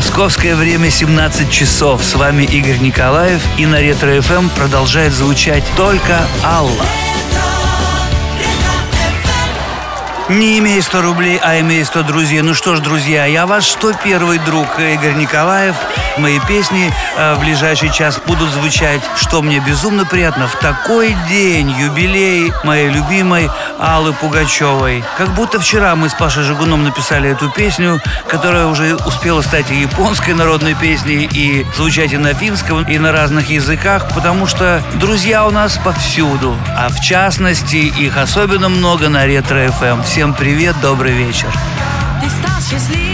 Московское 0.00 0.56
время 0.56 0.88
17 0.88 1.50
часов. 1.50 2.02
С 2.02 2.14
вами 2.14 2.44
Игорь 2.44 2.78
Николаев 2.78 3.42
и 3.58 3.66
на 3.66 3.82
Ретро 3.82 4.18
ФМ 4.22 4.48
продолжает 4.48 5.12
звучать 5.12 5.62
только 5.76 6.26
Алла. 6.42 7.09
Не 10.30 10.60
имея 10.60 10.80
100 10.80 11.02
рублей, 11.02 11.40
а 11.42 11.58
имея 11.58 11.84
100 11.84 12.04
друзей. 12.04 12.40
Ну 12.42 12.54
что 12.54 12.76
ж, 12.76 12.80
друзья, 12.80 13.24
я 13.24 13.46
ваш 13.46 13.66
101 13.66 14.44
друг 14.44 14.78
Игорь 14.78 15.14
Николаев. 15.14 15.74
Мои 16.18 16.38
песни 16.46 16.92
э, 17.16 17.34
в 17.34 17.40
ближайший 17.40 17.90
час 17.90 18.20
будут 18.24 18.48
звучать, 18.50 19.00
что 19.16 19.42
мне 19.42 19.58
безумно 19.58 20.06
приятно, 20.06 20.46
в 20.46 20.54
такой 20.60 21.16
день, 21.28 21.70
юбилей 21.70 22.52
моей 22.62 22.90
любимой 22.90 23.50
Аллы 23.80 24.12
Пугачевой. 24.12 25.02
Как 25.18 25.30
будто 25.30 25.58
вчера 25.58 25.96
мы 25.96 26.08
с 26.08 26.14
Пашей 26.14 26.44
Жигуном 26.44 26.84
написали 26.84 27.28
эту 27.28 27.50
песню, 27.50 28.00
которая 28.28 28.66
уже 28.66 28.94
успела 29.06 29.42
стать 29.42 29.68
и 29.72 29.80
японской 29.80 30.34
народной 30.34 30.74
песней, 30.74 31.28
и 31.32 31.66
звучать 31.74 32.12
и 32.12 32.18
на 32.18 32.34
финском, 32.34 32.84
и 32.84 32.98
на 32.98 33.10
разных 33.10 33.50
языках, 33.50 34.06
потому 34.14 34.46
что 34.46 34.80
друзья 34.94 35.44
у 35.44 35.50
нас 35.50 35.76
повсюду, 35.82 36.56
а 36.76 36.88
в 36.88 37.00
частности 37.00 37.76
их 37.76 38.16
особенно 38.16 38.68
много 38.68 39.08
на 39.08 39.26
Ретро-ФМ. 39.26 40.02
Все 40.04 40.19
Всем 40.20 40.34
привет, 40.34 40.76
добрый 40.82 41.12
вечер. 41.12 41.50
Ты 42.20 42.28
стал 42.28 42.60
счастливейшим 42.60 43.09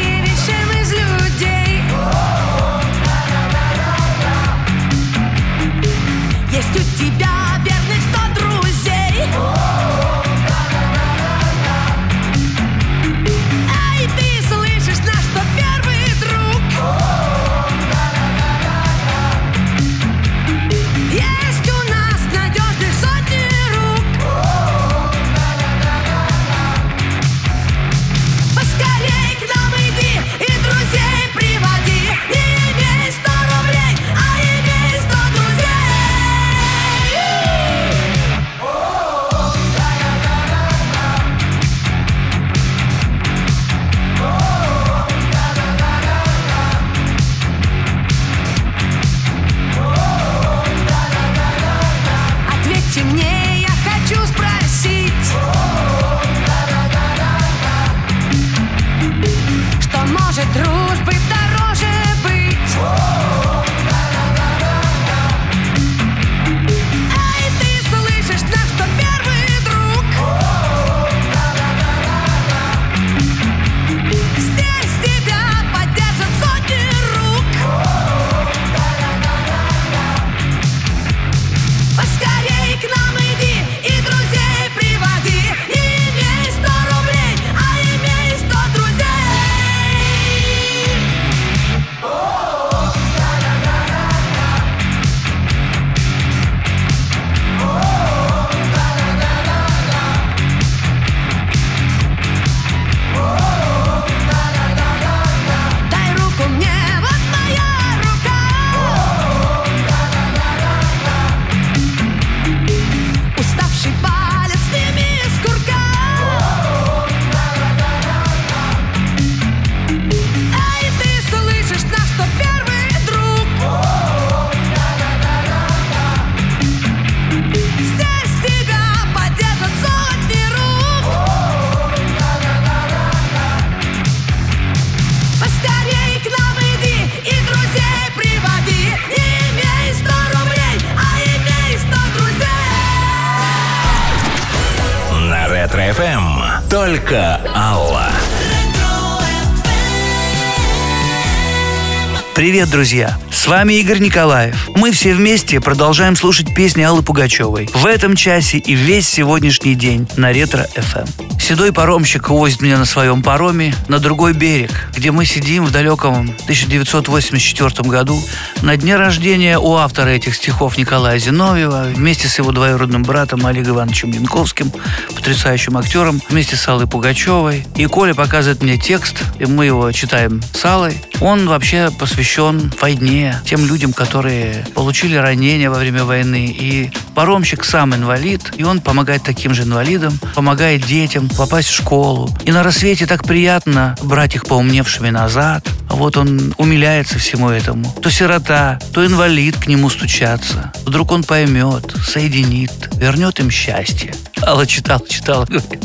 Привет, 152.57 152.71
друзья! 152.71 153.19
С 153.31 153.47
вами 153.49 153.75
Игорь 153.75 153.99
Николаев. 153.99 154.71
Мы 154.75 154.91
все 154.91 155.13
вместе 155.13 155.61
продолжаем 155.61 156.17
слушать 156.17 156.55
песни 156.55 156.83
Аллы 156.83 157.03
Пугачевой. 157.03 157.69
В 157.75 157.85
этом 157.85 158.17
часе 158.17 158.57
и 158.57 158.73
весь 158.73 159.07
сегодняшний 159.07 159.75
день 159.75 160.09
на 160.17 160.33
Ретро 160.33 160.67
FM. 160.75 161.36
Седой 161.47 161.73
паромщик 161.73 162.29
увозит 162.29 162.61
меня 162.61 162.77
на 162.77 162.85
своем 162.85 163.23
пароме 163.23 163.73
на 163.87 164.01
другой 164.01 164.33
берег, 164.33 164.89
где 164.97 165.13
мы 165.13 165.25
сидим 165.25 165.65
в 165.65 165.71
далеком 165.71 166.35
1984 166.43 167.89
году 167.89 168.21
на 168.63 168.77
дне 168.77 168.97
рождения 168.97 169.57
у 169.57 169.77
автора 169.77 170.09
этих 170.09 170.35
стихов 170.35 170.77
Николая 170.77 171.21
Зиновьева 171.21 171.85
вместе 171.95 172.27
с 172.27 172.39
его 172.39 172.51
двоюродным 172.51 173.05
братом 173.05 173.47
Олегом 173.47 173.77
Ивановичем 173.77 174.11
Янковским, 174.11 174.73
потрясающим 175.15 175.77
актером, 175.77 176.21
вместе 176.29 176.57
с 176.57 176.67
Аллой 176.67 176.89
Пугачевой. 176.89 177.65
И 177.77 177.87
Коля 177.87 178.15
показывает 178.15 178.65
мне 178.65 178.77
текст, 178.77 179.15
и 179.39 179.47
мы 179.47 179.67
его 179.67 179.93
читаем 179.93 180.43
с 180.53 180.65
Аллой. 180.65 181.01
Он 181.21 181.47
вообще 181.47 181.93
посвящен 181.97 182.73
войне, 182.81 183.41
тем 183.45 183.65
людям, 183.67 183.93
которые 183.93 184.67
получили 184.75 185.15
ранения 185.15 185.71
во 185.71 185.79
время 185.79 186.05
войны. 186.05 186.53
И 186.59 186.91
паромщик 187.17 187.65
сам 187.65 187.95
инвалид, 187.95 188.53
и 188.59 188.63
он 188.63 188.83
помогает 188.83 189.23
таким 189.23 189.55
же 189.55 189.63
инвалидам, 189.63 190.19
помогает 190.35 190.85
детям 190.85 191.31
попасть 191.31 191.69
в 191.69 191.75
школу. 191.75 192.29
И 192.45 192.53
на 192.53 192.63
рассвете 192.63 193.07
так 193.07 193.25
приятно 193.25 193.97
брать 194.03 194.35
их 194.35 194.45
поумневшими 194.45 195.09
назад. 195.09 195.67
А 195.89 195.95
вот 195.95 196.19
он 196.19 196.55
умиляется 196.59 197.19
всему 197.19 197.49
этому. 197.49 197.91
То 198.03 198.11
сирота, 198.11 198.79
то 198.93 199.07
инвалид 199.07 199.57
к 199.57 199.67
нему 199.67 199.89
стучатся. 199.89 200.73
Вдруг 200.85 201.11
он 201.11 201.25
поймет, 201.25 201.95
соединит, 202.05 202.91
вернет 202.97 203.41
им 203.41 203.51
счастье. 203.51 204.15
Алла 204.43 204.67
читала, 204.67 205.01
читала, 205.09 205.47
говорит, 205.47 205.81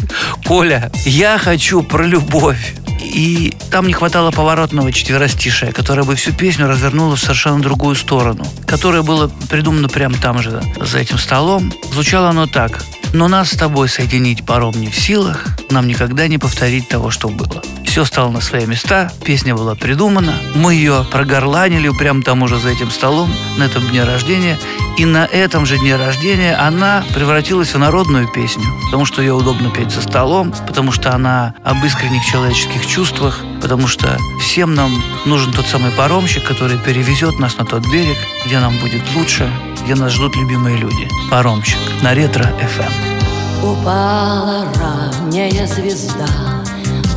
Коля, 0.46 0.92
я 1.06 1.38
хочу 1.38 1.82
про 1.82 2.04
любовь. 2.04 2.76
И 3.02 3.54
там 3.72 3.88
не 3.88 3.94
хватало 3.94 4.32
поворотного 4.32 4.92
четверостишия, 4.92 5.72
которое 5.72 6.04
бы 6.04 6.16
всю 6.16 6.34
песню 6.34 6.68
развернуло 6.68 7.16
в 7.16 7.20
совершенно 7.20 7.62
другую 7.62 7.96
сторону, 7.96 8.46
которое 8.66 9.02
было 9.02 9.28
придумано 9.50 9.90
прямо 9.90 10.16
там 10.18 10.42
же, 10.42 10.62
за 10.80 11.00
этим 11.00 11.18
столом. 11.18 11.74
Звучало 11.94 12.30
оно 12.30 12.48
так. 12.48 12.84
Но 13.14 13.28
нас 13.28 13.52
с 13.52 13.58
тобой 13.58 13.90
соединить 13.90 14.46
паром 14.46 14.80
не 14.80 14.90
в 14.90 14.98
силах, 14.98 15.46
нам 15.70 15.88
никогда 15.88 16.28
не 16.28 16.38
повторить 16.38 16.88
того, 16.88 17.12
что 17.12 17.28
было. 17.28 17.62
Все 17.92 18.06
стало 18.06 18.32
на 18.32 18.40
свои 18.40 18.66
места, 18.66 19.12
песня 19.22 19.54
была 19.54 19.76
придумана, 19.76 20.34
мы 20.56 20.76
ее 20.76 21.06
прогорланили 21.12 21.90
прямо 21.90 22.22
там 22.24 22.42
уже 22.42 22.58
за 22.58 22.70
этим 22.70 22.90
столом, 22.90 23.30
на 23.58 23.64
этом 23.64 23.86
дне 23.86 24.06
рождения, 24.06 24.58
и 24.98 25.04
на 25.04 25.26
этом 25.26 25.66
же 25.66 25.78
дне 25.78 25.98
рождения 25.98 26.56
она 26.56 27.04
превратилась 27.14 27.74
в 27.74 27.78
народную 27.78 28.30
песню, 28.30 28.64
потому 28.86 29.04
что 29.04 29.22
ее 29.22 29.34
удобно 29.34 29.70
петь 29.72 29.92
за 29.92 30.02
столом, 30.04 30.54
потому 30.66 30.94
что 30.94 31.14
она 31.14 31.54
об 31.66 31.84
искренних 31.84 32.24
человеческих 32.24 32.88
чувствах, 32.88 33.42
потому 33.62 33.88
что 33.88 34.18
всем 34.40 34.74
нам 34.74 35.04
нужен 35.26 35.52
тот 35.52 35.68
самый 35.68 35.92
паромщик, 35.92 36.46
который 36.46 36.78
перевезет 36.78 37.40
нас 37.40 37.58
на 37.58 37.66
тот 37.66 37.86
берег, 37.92 38.16
где 38.46 38.62
нам 38.62 38.78
будет 38.78 39.02
лучше, 39.18 39.52
где 39.84 39.96
нас 39.96 40.14
ждут 40.14 40.38
любимые 40.38 40.78
люди. 40.78 41.10
Паромщик 41.30 41.78
на 42.02 42.14
ретро 42.14 42.46
FM. 42.46 43.70
Упала 43.70 44.66
ранняя 44.80 45.68
звезда 45.68 46.61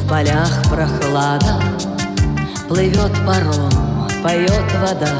Полях 0.08 0.62
прохлада. 0.70 1.60
Плывет 2.68 3.12
паром, 3.26 3.70
поет 4.22 4.72
вода 4.80 5.16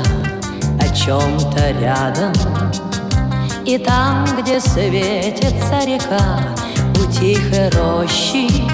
о 0.81 0.89
чем-то 0.95 1.73
рядом. 1.81 2.33
И 3.65 3.79
там, 3.79 4.27
где 4.41 4.61
светится 4.61 5.85
река 5.87 6.41
у 6.97 7.11
тихой 7.11 7.71
рощи 7.71 8.65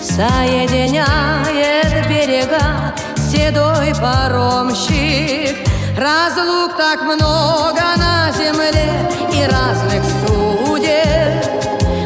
Соединяет 0.00 2.08
берега 2.08 2.94
седой 3.16 3.92
паромщик. 4.00 5.56
Разлук 5.96 6.76
так 6.76 7.02
много 7.02 7.80
на 7.96 8.32
земле 8.32 9.08
и 9.32 9.44
разных 9.44 10.02
судеб. 10.26 11.44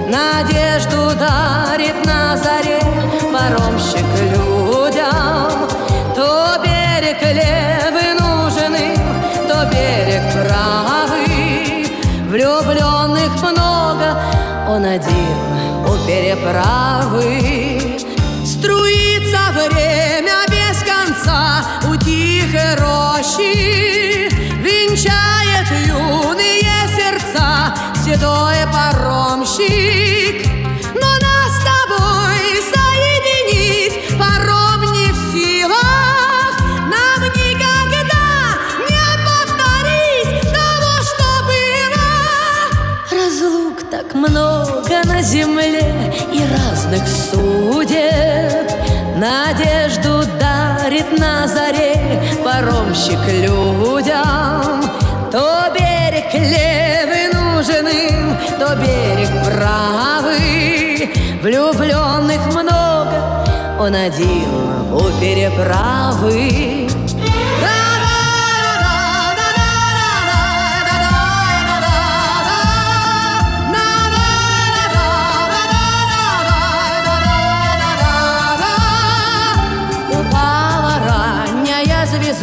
Надежду 0.08 1.14
дарит 1.18 1.93
заре 2.44 2.80
паромщик 3.32 4.08
людям. 4.32 5.48
То 6.14 6.58
берег 6.62 7.20
левый 7.40 8.12
нужен 8.20 8.74
им, 8.74 9.02
то 9.48 9.56
берег 9.72 10.24
правый 10.32 11.86
Влюбленных 12.28 13.32
много, 13.42 14.08
он 14.68 14.84
один 14.84 15.36
у 15.86 15.92
переправы. 16.06 17.30
Струится 18.44 19.42
время 19.54 20.36
без 20.48 20.78
конца 20.82 21.64
у 21.88 21.96
тихой 21.96 22.74
рощи 22.74 23.73
на 45.06 45.22
земле 45.22 46.12
и 46.32 46.42
разных 46.54 47.06
судеб. 47.06 48.70
Надежду 49.16 50.24
дарит 50.38 51.18
на 51.18 51.46
заре 51.46 52.22
паромщик 52.44 53.20
людям. 53.28 54.82
То 55.30 55.72
берег 55.74 56.32
левый 56.34 57.32
нужен 57.32 57.86
им, 57.86 58.36
то 58.58 58.74
берег 58.76 59.30
правый. 59.44 61.12
Влюбленных 61.42 62.46
много, 62.46 63.44
он 63.78 63.94
один 63.94 64.48
у 64.92 65.10
переправы 65.20 66.88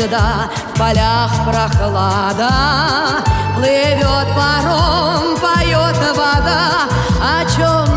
звезда, 0.01 0.49
в 0.73 0.79
полях 0.79 1.31
прохлада. 1.45 2.49
Плывет 3.55 4.27
паром, 4.35 5.35
поет 5.39 5.97
вода. 6.15 6.87
О 7.21 7.45
чем-то 7.45 7.90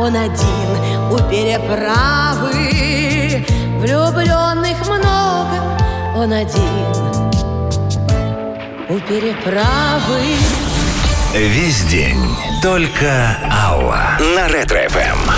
он 0.00 0.16
один 0.16 1.12
у 1.12 1.18
переправы 1.30 2.54
Влюбленных 3.80 4.86
много, 4.86 5.60
он 6.16 6.32
один 6.32 6.86
у 8.88 8.98
переправы 9.00 10.22
Весь 11.34 11.84
день 11.84 12.18
только 12.62 13.36
Алла 13.50 14.18
на 14.34 14.48
Ретро-ФМ. 14.48 15.29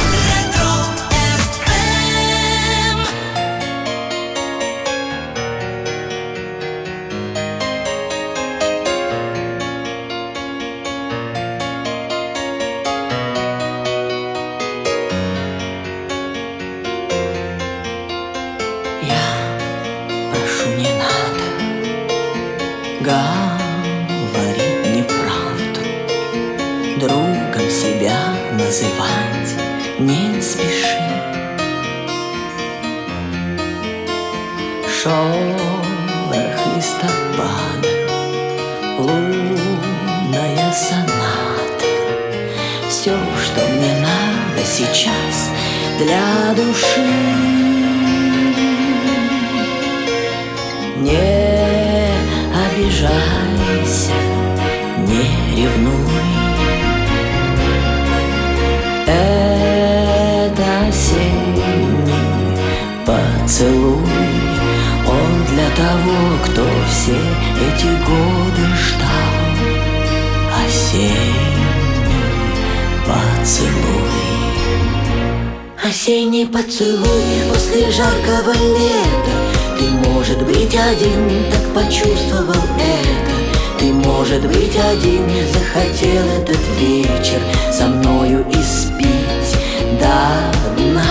Почувствовал 81.75 82.63
это. 82.79 83.33
Ты, 83.79 83.93
может 83.93 84.43
быть, 84.43 84.77
один 84.77 85.27
захотел 85.53 86.25
этот 86.41 86.61
вечер 86.79 87.41
Со 87.73 87.87
мною 87.87 88.45
испить. 88.51 89.57
До 89.99 90.81
дна 90.81 91.03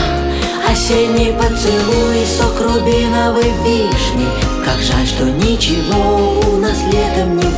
Осенний 0.71 1.33
поцелуй, 1.33 2.25
сок 2.25 2.61
рубиновой 2.61 3.51
вишни. 3.65 4.27
Как 4.63 4.79
жаль, 4.79 5.05
что 5.05 5.25
ничего 5.25 6.39
у 6.53 6.57
нас 6.57 6.77
летом 6.91 7.35
не 7.35 7.50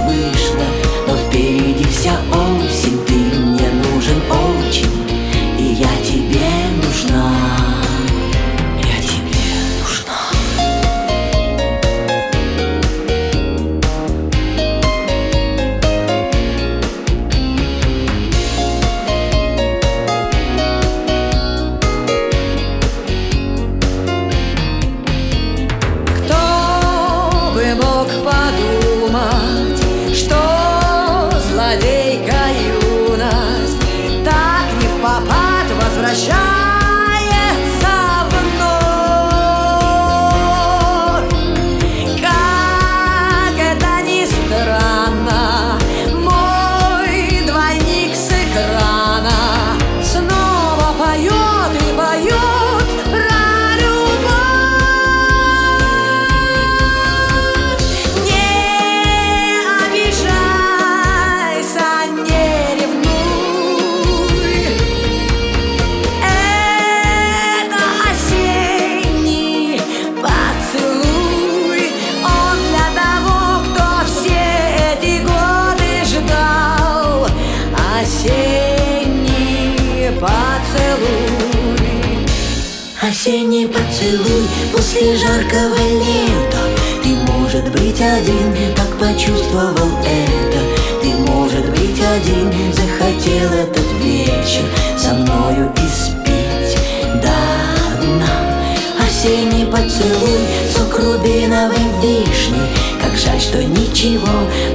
один 88.13 88.53
так 88.75 88.89
почувствовал 88.99 89.89
это. 90.03 90.59
Ты, 91.01 91.09
может 91.31 91.67
быть, 91.71 91.99
один 91.99 92.51
захотел 92.71 93.49
этот 93.51 93.91
вечер 93.99 94.63
Со 94.97 95.13
мною 95.13 95.71
испить. 95.77 96.77
До 97.15 98.05
дна 98.05 98.65
Осенний 99.03 99.65
поцелуй, 99.65 100.47
сок 100.75 100.99
рубиновой 100.99 101.75
вишни 102.01 102.61
Как 103.01 103.17
жаль, 103.17 103.41
что 103.41 103.63
ничего 103.63 104.27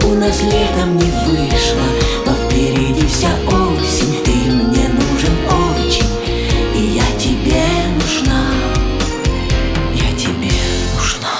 у 0.04 0.14
нас 0.14 0.42
летом 0.42 0.96
не 0.96 1.10
вышло 1.26 2.07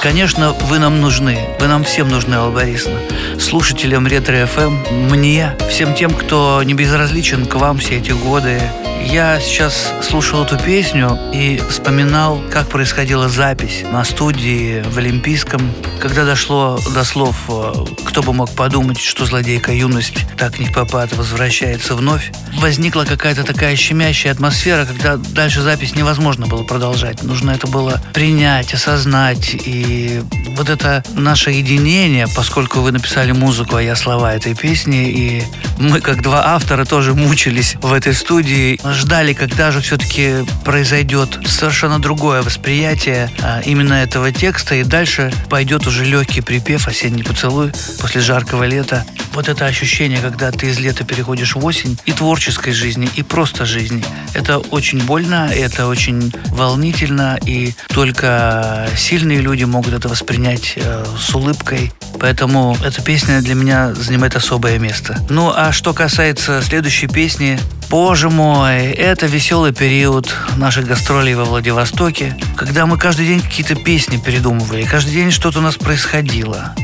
Конечно, 0.09 0.53
вы 0.53 0.79
нам 0.79 1.03
нужны. 1.03 1.39
Вы 1.61 1.67
нам 1.67 1.85
всем 1.85 2.09
нужны, 2.09 2.35
Алла 2.35 2.51
Борисовна. 2.51 2.99
Слушателям 3.39 4.07
Ретро 4.07 4.47
ФМ, 4.47 5.11
мне, 5.11 5.55
всем 5.69 5.95
тем, 5.95 6.13
кто 6.13 6.63
не 6.63 6.73
безразличен 6.73 7.45
к 7.45 7.57
вам 7.57 7.77
все 7.77 7.99
эти 7.99 8.13
годы. 8.13 8.59
Я 9.05 9.39
сейчас 9.39 9.93
слушал 10.03 10.45
эту 10.45 10.59
песню 10.59 11.19
и 11.35 11.61
вспоминал, 11.69 12.41
как 12.51 12.69
происходила 12.69 13.29
запись 13.29 13.85
на 13.93 14.03
студии 14.03 14.81
в 14.81 14.97
Олимпийском, 14.97 15.61
когда 16.01 16.25
дошло 16.25 16.81
до 16.95 17.05
слов 17.05 17.37
э, 17.51 17.85
«Кто 18.07 18.23
бы 18.23 18.33
мог 18.33 18.51
подумать, 18.55 18.99
что 18.99 19.27
злодейка 19.27 19.73
юность 19.73 20.27
так 20.39 20.59
не 20.59 20.69
попад 20.71 21.15
возвращается 21.17 21.95
вновь». 21.95 22.33
Возникла 22.59 23.05
какая-то 23.05 23.45
такая 23.45 23.77
щемящая 23.77 24.33
атмосфера, 24.33 24.85
когда 24.85 25.17
дальше 25.17 25.63
запись 25.63 25.95
невозможно 25.95 26.49
было 26.49 26.65
продолжать. 26.65 27.23
Нужно 27.23 27.53
это 27.53 27.69
было 27.69 28.03
принять, 28.13 28.75
осознать. 28.75 29.55
И 29.55 30.21
вот 30.57 30.69
это 30.69 31.05
наше 31.15 31.51
единение, 31.53 32.27
поскольку 32.35 32.81
вы 32.81 32.91
написали 32.91 33.31
музыку, 33.31 33.77
а 33.77 33.83
я 33.83 33.95
слова 33.95 34.35
этой 34.35 34.57
песни, 34.57 35.09
и 35.09 35.43
мы, 35.79 36.01
как 36.01 36.21
два 36.21 36.49
автора, 36.49 36.85
тоже 36.85 37.15
мучились 37.15 37.77
в 37.81 37.93
этой 37.93 38.13
студии, 38.13 38.81
ждали, 38.93 39.35
когда 39.35 39.71
же 39.71 39.81
все-таки 39.81 40.45
произойдет 40.65 41.39
совершенно 41.47 42.01
другое 42.01 42.43
восприятие 42.43 43.31
а, 43.41 43.61
именно 43.61 43.95
этого 43.95 44.33
текста, 44.33 44.75
и 44.75 44.83
дальше 44.83 45.33
пойдет 45.49 45.87
уже 45.87 46.05
легкий 46.05 46.41
припев 46.41 46.89
«Осенний 46.89 47.23
поцелуй» 47.23 47.71
после 48.01 48.21
жаркого 48.21 48.65
лета. 48.65 49.07
Вот 49.33 49.49
это 49.49 49.67
ощущение, 49.67 50.19
когда 50.19 50.51
ты 50.51 50.71
из 50.71 50.81
лета 50.81 51.05
переходишь 51.05 51.55
в 51.55 51.65
осень 51.65 51.97
и 52.07 52.13
творческой 52.49 52.73
жизни, 52.73 53.09
и 53.15 53.23
просто 53.23 53.67
жизни. 53.67 54.03
Это 54.33 54.59
очень 54.59 55.05
больно, 55.05 55.51
это 55.53 55.87
очень 55.87 56.33
волнительно, 56.47 57.39
и 57.45 57.75
только 57.89 58.89
сильные 58.97 59.41
люди 59.41 59.65
могут 59.65 59.93
это 59.93 60.09
воспринять 60.09 60.75
э, 60.77 61.05
с 61.19 61.35
улыбкой. 61.35 61.93
Поэтому 62.19 62.75
эта 62.83 63.03
песня 63.03 63.43
для 63.43 63.55
меня 63.55 63.93
занимает 63.93 64.35
особое 64.35 64.79
место. 64.79 65.19
Ну 65.29 65.53
а 65.55 65.73
что 65.73 65.93
касается 65.93 66.63
следующей 66.63 67.07
песни, 67.07 67.59
Боже 67.91 68.29
мой, 68.29 68.89
это 68.89 69.25
веселый 69.25 69.73
период 69.73 70.35
наших 70.59 70.87
гастролей 70.87 71.35
во 71.35 71.45
Владивостоке, 71.45 72.37
когда 72.55 72.85
мы 72.85 72.99
каждый 72.99 73.27
день 73.27 73.41
какие-то 73.41 73.77
песни 73.77 74.19
передумывали, 74.19 74.85
каждый 74.85 75.15
день 75.15 75.31
что-то 75.31 75.61
у 75.61 75.63
нас 75.63 75.77
происходило. 75.77 76.75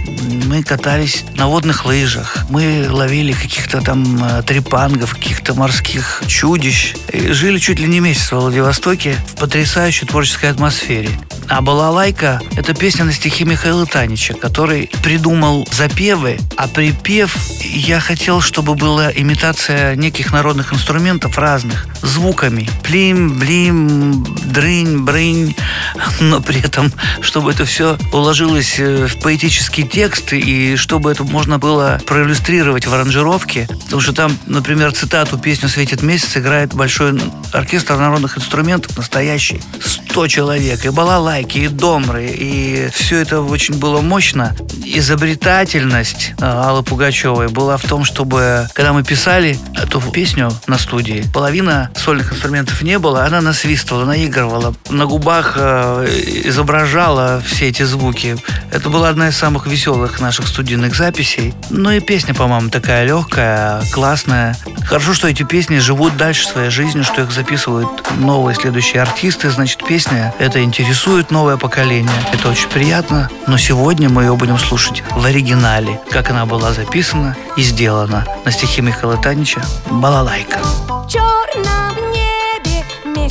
Мы 0.47 0.63
катались 0.63 1.25
на 1.35 1.49
водных 1.49 1.85
лыжах, 1.85 2.47
мы 2.49 2.87
ловили 2.89 3.35
каких-то 3.35 3.83
там 3.83 4.25
э, 4.25 4.43
трепангов, 4.45 5.15
каких-то 5.15 5.53
морских 5.53 6.23
чудищ. 6.27 6.95
И 7.13 7.33
жили 7.33 7.59
чуть 7.59 7.81
ли 7.81 7.87
не 7.87 8.01
месяц 8.01 8.33
во 8.33 8.41
Владивостоке 8.41 9.17
в 9.35 9.41
потрясающей 9.41 10.07
творческой 10.07 10.51
атмосфере. 10.51 11.11
А 11.49 11.61
«Балалайка»— 11.61 12.41
это 12.57 12.73
песня 12.73 13.05
на 13.05 13.13
стихи 13.13 13.45
Михаила 13.45 13.85
Танича, 13.85 14.33
который 14.33 14.91
придумал 15.03 15.69
запевы, 15.71 16.39
а 16.57 16.67
припев 16.67 17.37
я 17.63 18.01
хотел, 18.01 18.41
чтобы 18.41 18.75
была 18.75 19.13
имитация 19.13 19.95
неких 19.97 20.33
народных 20.33 20.73
инструментов 20.73 20.94
разных, 21.37 21.87
звуками. 22.03 22.69
Плим, 22.83 23.39
блим, 23.39 24.25
дрынь, 24.47 25.05
брынь, 25.05 25.57
но 26.21 26.41
при 26.41 26.61
этом, 26.61 26.93
чтобы 27.21 27.53
это 27.53 27.65
все 27.65 27.99
уложилось 28.13 28.77
э, 28.79 29.07
в 29.07 29.19
поэтический 29.21 29.85
текст 29.85 30.33
и 30.33 30.77
чтобы 30.77 31.11
это 31.11 31.25
можно 31.25 31.59
было 31.59 32.01
проиллюстрировать 32.07 32.87
в 32.87 32.95
аранжировке, 32.95 33.69
потому 33.85 34.01
что 34.01 34.13
там, 34.13 34.37
например, 34.47 34.93
цитату 34.93 35.39
«Песню 35.39 35.69
светит 35.69 36.03
месяц» 36.03 36.37
играет 36.37 36.75
большой 36.75 37.21
оркестр 37.53 37.97
народных 37.97 38.39
инструментов, 38.39 38.97
настоящий, 38.97 39.61
100 39.81 40.29
человек, 40.29 40.85
и 40.85 40.91
балалайки, 40.91 41.59
и 41.59 41.69
домры, 41.69 42.27
и 42.29 42.89
все 42.93 43.19
это 43.19 43.41
очень 43.41 43.75
было 43.75 44.01
мощно. 44.01 44.55
Изобретательность 44.85 46.35
э, 46.41 46.45
Аллы 46.45 46.83
Пугачевой 46.83 47.49
была 47.49 47.77
в 47.77 47.83
том, 47.83 48.05
чтобы, 48.05 48.69
когда 48.75 48.93
мы 48.93 49.03
писали 49.03 49.59
эту 49.75 50.01
песню 50.01 50.53
на 50.67 50.79
студии, 50.85 51.25
половина 51.33 51.91
сольных 51.97 52.33
инструментов 52.33 52.83
не 52.83 52.99
было, 52.99 53.25
она 53.25 53.41
насвистывала, 53.41 54.05
наигрывала, 54.05 54.75
на 54.91 55.07
губах 55.07 55.55
э, 55.57 56.07
изображала 56.45 57.43
все 57.45 57.69
эти 57.69 57.83
звуки. 57.83 58.37
Это 58.71 58.89
была 58.91 59.09
одна 59.09 59.29
из 59.29 59.37
самых 59.37 59.67
веселых 59.67 60.21
наших 60.21 60.47
студийных 60.47 60.95
записей. 60.95 61.55
Ну 61.71 61.91
и 61.91 62.01
песня, 62.01 62.35
по-моему, 62.35 62.71
такая 62.71 63.05
легкая, 63.05 63.83
классная. 63.93 64.57
Хорошо, 64.87 65.15
что 65.15 65.29
эти 65.29 65.43
песни 65.43 65.79
живут 65.79 66.17
дальше 66.17 66.47
своей 66.47 66.71
жизнью, 66.71 67.05
что 67.05 67.23
их 67.23 67.33
записывают 67.33 67.89
новые 68.17 68.55
следующие 68.55 69.03
артисты. 69.03 69.51
Значит, 69.51 69.85
песня 69.87 70.35
это 70.39 70.63
интересует 70.63 71.31
новое 71.31 71.57
поколение. 71.57 72.11
Это 72.33 72.49
очень 72.51 72.69
приятно. 72.69 73.31
Но 73.47 73.57
сегодня 73.57 74.09
мы 74.09 74.25
ее 74.25 74.37
будем 74.37 74.59
слушать 74.59 75.03
в 75.11 75.25
оригинале, 75.25 76.01
как 76.11 76.31
она 76.31 76.47
была 76.47 76.73
записана 76.73 77.37
и 77.57 77.63
сделана 77.63 78.27
на 78.45 78.51
стихи 78.53 78.83
Михаила 78.83 79.17
Танича 79.17 79.63
«Балалайка». 79.91 80.61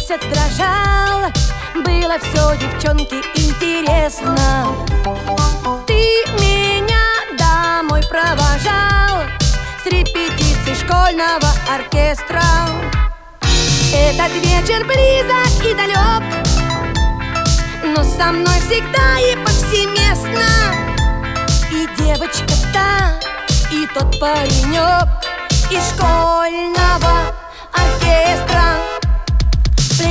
В 0.03 0.05
черном 0.05 0.19
небе 0.19 0.19
месяц 0.19 0.21
дрожал 0.21 1.31
Было 1.75 2.17
все, 2.19 2.57
девчонки, 2.57 3.15
интересно. 3.35 4.67
Ты 5.87 6.25
меня 6.39 7.03
домой 7.37 8.01
провожал 8.09 9.23
С 9.81 9.85
репетицией 9.85 10.75
школьного 10.75 11.49
оркестра. 11.69 12.43
Этот 13.93 14.31
вечер 14.43 14.85
близок 14.85 15.65
и 15.65 15.73
далек 15.73 16.23
Но 17.83 18.03
со 18.03 18.31
мной 18.31 18.59
всегда 18.59 19.19
и 19.19 19.35
повсеместно. 19.37 20.75
И 21.71 21.87
девочка 21.97 22.53
та, 22.73 23.19
и 23.71 23.87
тот 23.93 24.19
паренек 24.19 25.07
Из 25.71 25.89
школьного 25.93 27.33
оркестра 27.71 28.82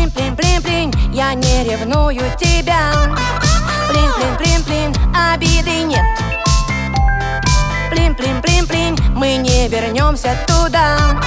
Плин-плин-плин-плин, 0.03 0.93
я 1.13 1.33
не 1.35 1.63
ревную 1.63 2.23
тебя. 2.37 2.93
Плин-плин-плин-плин, 3.89 4.93
обиды 5.15 5.85
нет. 5.85 6.05
Плин-плин-плин-плин, 7.89 8.97
мы 9.15 9.37
не 9.37 9.69
вернемся 9.69 10.37
туда. 10.49 11.21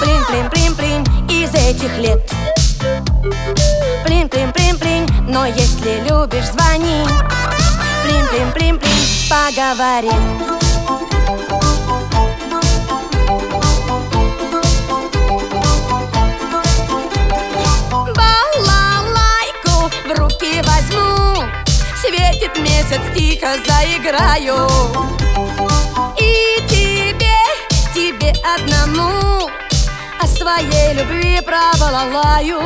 Плин-плин-плин-плин, 0.00 1.04
из 1.28 1.54
этих 1.54 1.98
лет. 1.98 2.32
Плин-плин-плин-плин, 4.06 5.06
но 5.28 5.44
если 5.44 6.00
любишь, 6.08 6.46
звони. 6.46 7.04
Плин-плин-плин-плин, 8.04 8.88
поговорим 9.28 10.57
Светит 22.38 22.56
месяц, 22.58 23.00
тихо 23.16 23.48
заиграю. 23.66 24.68
И 26.18 26.60
тебе, 26.68 27.36
тебе 27.92 28.32
одному 28.54 29.50
О 30.20 30.26
своей 30.26 30.94
любви 30.94 31.40
провалалаю 31.40 32.60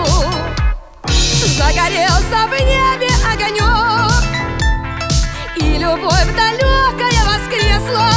Загорелся 1.56 2.48
в 2.48 2.60
небе 2.60 3.08
огонек 3.24 4.24
И 5.56 5.78
любовь 5.78 6.36
далекая 6.36 7.24
воскресла. 7.24 8.10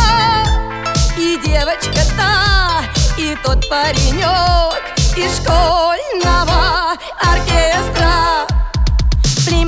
И 1.18 1.40
девочка 1.46 2.02
та, 2.18 2.84
и 3.18 3.38
тот 3.44 3.68
паренек 3.70 4.84
Из 5.16 5.38
школьного 5.38 6.98
оркестра 7.22 8.45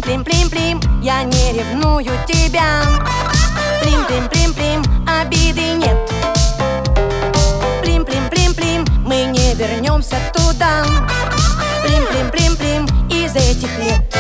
Плим-плим-плим-плим, 0.08 1.02
я 1.02 1.24
не 1.24 1.52
ревную 1.52 2.06
тебя 2.26 2.82
Плим-плим-плим-плим, 3.82 4.82
обиды 5.06 5.74
нет 5.74 5.98
Плим-плим-плим-плим, 7.82 8.86
мы 9.06 9.26
не 9.26 9.54
вернемся 9.56 10.16
туда 10.34 10.86
Плим-плим-плим-плим, 11.84 12.86
из 13.10 13.36
этих 13.36 13.78
лет 13.80 14.16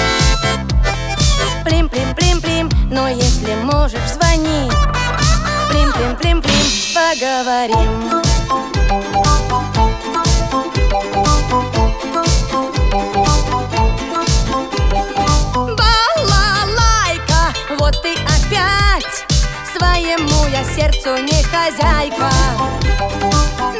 Плим-плим-плим-плим, 1.63 2.69
но 2.91 3.07
если 3.07 3.55
можешь, 3.63 4.11
звони 4.11 4.69
Плим-плим-плим-плим, 5.69 6.65
поговорим 6.93 8.06
хозяйка. 21.67 22.31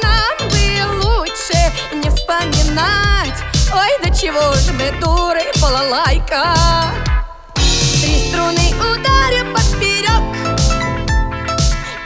Нам 0.03 0.49
бы 0.49 1.05
лучше 1.05 1.71
не 1.93 2.09
вспоминать. 2.09 3.37
Ой, 3.73 3.91
да 4.03 4.13
чего 4.13 4.53
же 4.55 4.73
мы 4.73 4.91
дуры, 4.99 5.43
балалайка. 5.61 6.53
Три 7.55 8.29
струны 8.29 8.73
ударю 8.79 9.53
поперек 9.53 10.35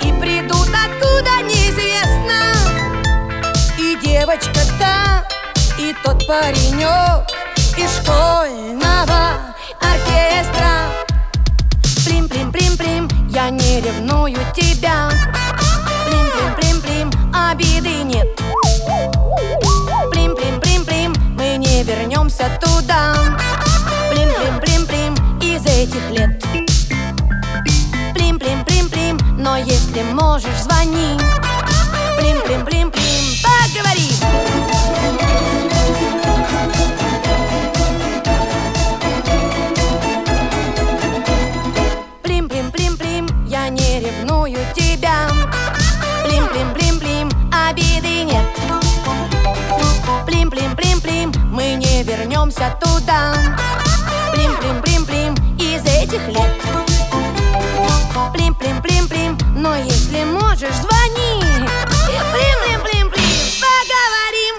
И 0.01 0.11
придут 0.19 0.69
откуда 0.69 1.41
неизвестно. 1.41 2.53
И 3.77 3.97
девочка 4.03 4.61
та, 4.79 5.25
и 5.77 5.95
тот 6.03 6.25
паренек 6.27 7.27
Из 7.77 8.01
школьного 8.01 9.55
оркестра. 9.79 10.91
Плим-плим-плим-плим, 12.05 13.09
я 13.29 13.49
не 13.49 13.81
ревную 13.81 14.37
тебя 14.53 15.09
туда 22.91 23.13
Плим-плим-плим-плим, 24.11 25.39
из 25.39 25.65
этих 25.65 26.09
лет. 26.11 26.43
Плим-плим-плим-плим, 28.13 29.17
но 29.37 29.57
если 29.57 30.03
можешь, 30.13 30.61
звони 30.61 31.17
вернемся 52.11 52.77
туда 52.81 53.33
Плим-плим-плим-плим, 54.33 55.33
из 55.57 55.81
этих 55.85 56.27
лет 56.27 56.51
Плим-плим-плим-плим, 58.33 59.37
но 59.55 59.75
если 59.75 60.23
можешь, 60.25 60.75
звони 60.75 61.41
Плим-плим-плим-плим, 62.33 63.11
поговорим 63.61 64.55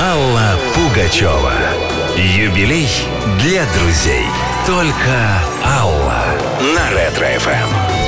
Алла 0.00 0.58
Пугачева. 0.74 1.52
Юбилей 2.16 2.88
для 3.40 3.64
друзей. 3.74 4.26
Только 4.66 5.40
Алла 5.64 6.24
на 6.60 6.90
Ретро-ФМ. 6.90 7.99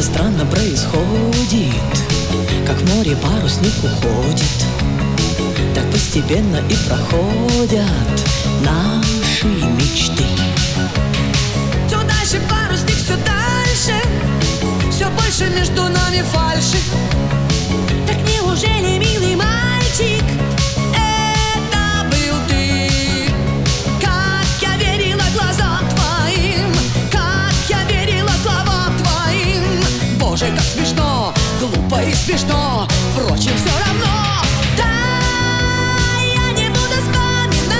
Это 0.00 0.08
странно 0.08 0.46
происходит 0.46 1.76
Как 2.66 2.78
в 2.78 2.94
море 2.94 3.14
парусник 3.16 3.74
уходит. 3.84 4.64
Так 5.74 5.84
постепенно 5.92 6.56
и 6.56 6.74
проходят 6.88 7.84
Наши 8.62 9.46
мечты. 9.46 10.24
Все 11.86 11.98
дальше 11.98 12.40
парусник, 12.48 12.96
все 12.96 13.14
дальше 13.26 14.02
Все 14.90 15.10
больше 15.10 15.50
между 15.54 15.82
нами 15.82 16.22
фальши. 16.32 16.78
Так 18.06 18.16
неужели, 18.26 18.96
милый 18.96 19.09
смешно 32.20 32.86
Впрочем, 33.14 33.52
все 33.56 33.70
равно. 33.86 34.42
Да, 34.76 34.84
я 36.22 36.52
не 36.52 36.68
буду 36.68 36.96
вспоминать 37.00 37.78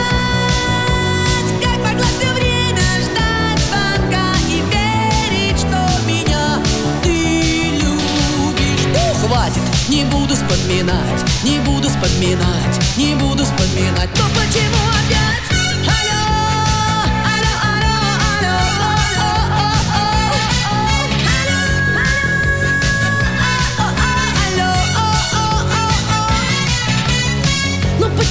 Как 1.62 1.79
могла 1.79 2.07
все 2.18 2.33
время 2.33 2.83
ждать 3.03 3.61
звонка 3.68 4.24
И 4.48 4.62
верить, 4.72 5.59
что 5.59 5.79
меня 6.07 6.62
ты 7.03 7.70
любишь. 7.81 9.20
Хватит, 9.26 9.62
не 9.88 10.05
буду 10.05 10.35
вспоминать 10.35 11.24
Не 11.44 11.59
буду 11.61 11.88
вспоминать, 11.88 12.96
не 12.96 13.14
буду 13.14 13.44
вспоминать. 13.44 14.11
Но 14.16 14.24
почему 14.35 14.81
опять? 15.07 15.50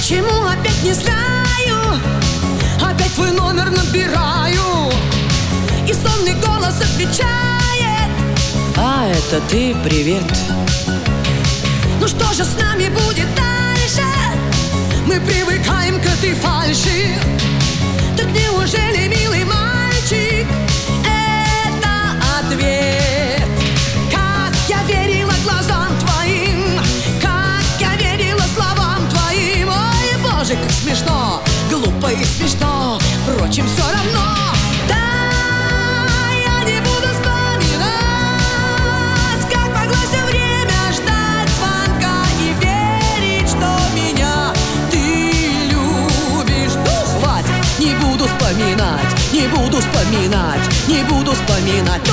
Почему 0.00 0.46
опять 0.46 0.82
не 0.82 0.94
знаю? 0.94 2.00
Опять 2.82 3.12
твой 3.12 3.32
номер 3.32 3.70
набираю. 3.70 4.90
И 5.86 5.92
сонный 5.92 6.34
голос 6.40 6.80
отвечает. 6.80 8.08
А 8.78 9.06
это 9.06 9.42
ты, 9.50 9.76
привет. 9.84 10.24
Ну 12.00 12.08
что 12.08 12.32
же 12.32 12.44
с 12.44 12.56
нами 12.58 12.88
будет 12.88 13.28
дальше? 13.34 14.06
Мы 15.06 15.20
привыкаем 15.20 16.00
к 16.00 16.06
этой 16.06 16.32
фальши. 16.34 17.18
Так 18.16 18.26
неужели, 18.28 19.06
милый 19.06 19.44
мальчик, 19.44 20.46
это 21.04 22.48
ответ? 22.48 22.99
же 30.50 30.56
как 30.56 30.72
смешно, 30.72 31.40
глупо 31.70 32.08
и 32.08 32.24
смешно, 32.24 32.98
впрочем, 33.24 33.66
все 33.68 33.82
равно. 33.82 34.34
Да, 34.88 34.94
я 36.34 36.64
не 36.64 36.80
буду 36.80 37.08
вспоминать, 37.14 37.92
как 39.48 39.68
могло 39.68 39.96
время 40.26 40.80
ждать 40.92 41.50
звонка 41.56 42.16
и 42.40 42.48
верить, 42.64 43.48
что 43.48 43.68
меня 43.94 44.52
ты 44.90 45.02
любишь. 45.70 46.76
Ну, 46.84 47.84
не 47.84 47.94
буду 47.94 48.24
вспоминать, 48.24 49.10
не 49.32 49.46
буду 49.46 49.78
вспоминать, 49.78 50.68
не 50.88 51.04
буду 51.04 51.32
вспоминать. 51.32 52.09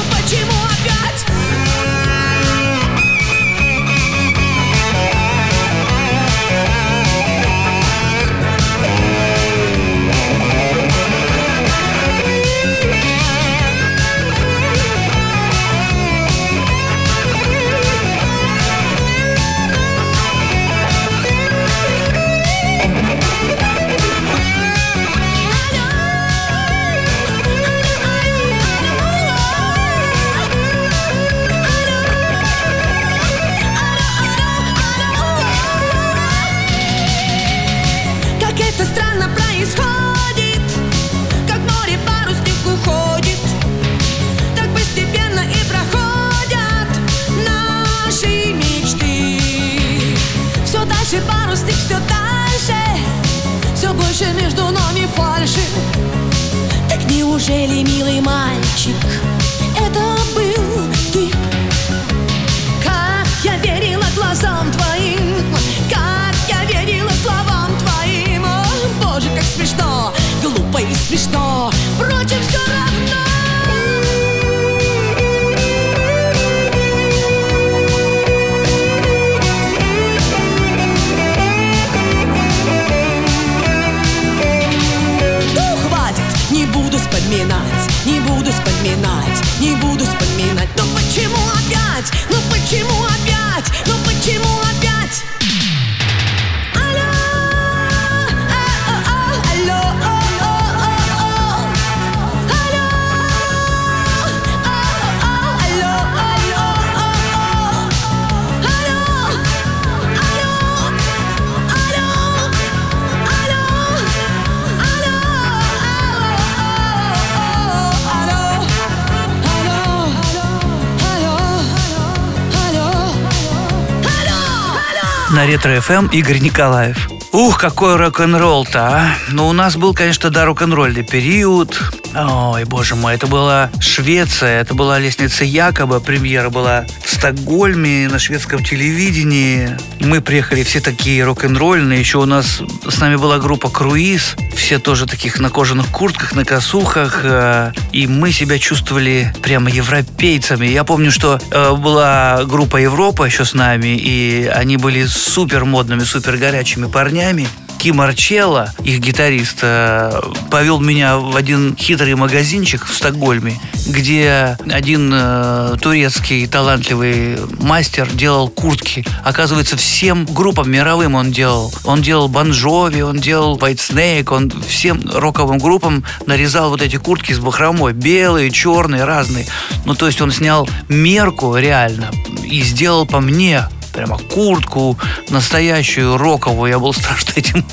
На 125.37 125.45
Ретро-ФМ 125.45 126.07
Игорь 126.07 126.39
Николаев. 126.39 127.09
Ух, 127.31 127.59
какой 127.59 127.95
рок-н-ролл-то, 127.95 128.87
а. 128.87 129.15
Ну, 129.29 129.47
у 129.47 129.53
нас 129.53 129.77
был, 129.77 129.93
конечно, 129.93 130.31
да, 130.31 130.45
рок-н-ролльный 130.45 131.03
период. 131.03 131.79
Ой, 132.19 132.63
боже 132.65 132.95
мой, 132.95 133.13
это 133.13 133.27
была 133.27 133.69
Швеция, 133.79 134.61
это 134.61 134.73
была 134.73 134.97
лестница 134.97 135.43
Якоба, 135.43 135.99
премьера 135.99 136.49
была 136.49 136.85
в 137.03 137.13
Стокгольме 137.13 138.07
на 138.09 138.17
шведском 138.17 138.63
телевидении. 138.63 139.77
Мы 139.99 140.21
приехали 140.21 140.63
все 140.63 140.79
такие 140.79 141.23
рок-н-ролльные, 141.23 141.99
еще 141.99 142.17
у 142.17 142.25
нас 142.25 142.59
с 142.89 142.99
нами 142.99 143.17
была 143.17 143.37
группа 143.37 143.69
«Круиз», 143.69 144.35
все 144.55 144.79
тоже 144.79 145.05
таких 145.05 145.39
на 145.39 145.51
кожаных 145.51 145.89
куртках, 145.89 146.33
на 146.33 146.43
косухах, 146.43 147.21
э, 147.23 147.71
и 147.91 148.07
мы 148.07 148.31
себя 148.31 148.57
чувствовали 148.57 149.31
прямо 149.43 149.69
европейцами. 149.69 150.65
Я 150.65 150.83
помню, 150.83 151.11
что 151.11 151.39
э, 151.51 151.75
была 151.75 152.45
группа 152.45 152.77
Европа 152.77 153.25
еще 153.25 153.45
с 153.45 153.53
нами, 153.53 153.95
и 153.95 154.47
они 154.47 154.77
были 154.77 155.05
супер 155.05 155.65
модными, 155.65 156.03
супер 156.03 156.37
горячими 156.37 156.87
парнями. 156.87 157.47
Ким 157.87 158.01
Арчелло, 158.01 158.73
их 158.83 158.99
гитарист, 158.99 159.59
э, 159.61 160.11
повел 160.51 160.81
меня 160.81 161.19
в 161.19 161.37
один 161.37 161.73
хитрый 161.77 162.15
магазинчик 162.15 162.85
в 162.85 162.93
Стокгольме, 162.93 163.57
где 163.87 164.57
один 164.69 165.09
э, 165.13 165.77
турецкий 165.81 166.47
талантливый 166.47 167.37
мастер 167.61 168.05
делал 168.11 168.49
куртки. 168.49 169.05
Оказывается, 169.23 169.77
всем 169.77 170.25
группам 170.25 170.69
мировым 170.69 171.15
он 171.15 171.31
делал. 171.31 171.73
Он 171.85 172.01
делал 172.01 172.27
Бонжови, 172.27 173.01
он 173.03 173.21
делал 173.21 173.57
White 173.57 173.77
Snake, 173.77 174.35
он 174.35 174.51
всем 174.67 175.01
роковым 175.09 175.57
группам 175.57 176.03
нарезал 176.25 176.71
вот 176.71 176.81
эти 176.81 176.97
куртки 176.97 177.31
с 177.31 177.39
бахромой. 177.39 177.93
Белые, 177.93 178.51
черные, 178.51 179.05
разные. 179.05 179.45
Ну, 179.85 179.95
то 179.95 180.07
есть 180.07 180.19
он 180.19 180.31
снял 180.31 180.67
мерку 180.89 181.55
реально 181.55 182.11
и 182.43 182.61
сделал 182.63 183.05
по 183.05 183.21
мне 183.21 183.63
прямо 183.97 184.19
куртку 184.19 184.95
настоящую 185.29 186.17
роковую. 186.17 186.69
Я 186.69 186.77
был 186.77 186.93
страшно 186.93 187.33
этим 187.35 187.65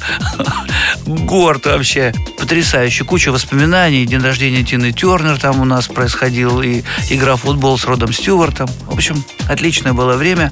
горд 1.06 1.66
вообще. 1.66 2.14
Потрясающе. 2.38 3.04
Куча 3.04 3.30
воспоминаний. 3.30 4.06
День 4.06 4.22
рождения 4.22 4.64
Тины 4.64 4.92
Тернер 4.92 5.38
там 5.38 5.60
у 5.60 5.66
нас 5.66 5.87
происходил. 5.87 6.62
И 6.62 6.82
игра 7.10 7.37
в 7.37 7.42
футбол 7.42 7.78
с 7.78 7.84
Родом 7.84 8.10
Стюартом. 8.14 8.68
В 8.87 8.94
общем, 8.94 9.22
отличное 9.50 9.92
было 9.92 10.14
время. 10.14 10.50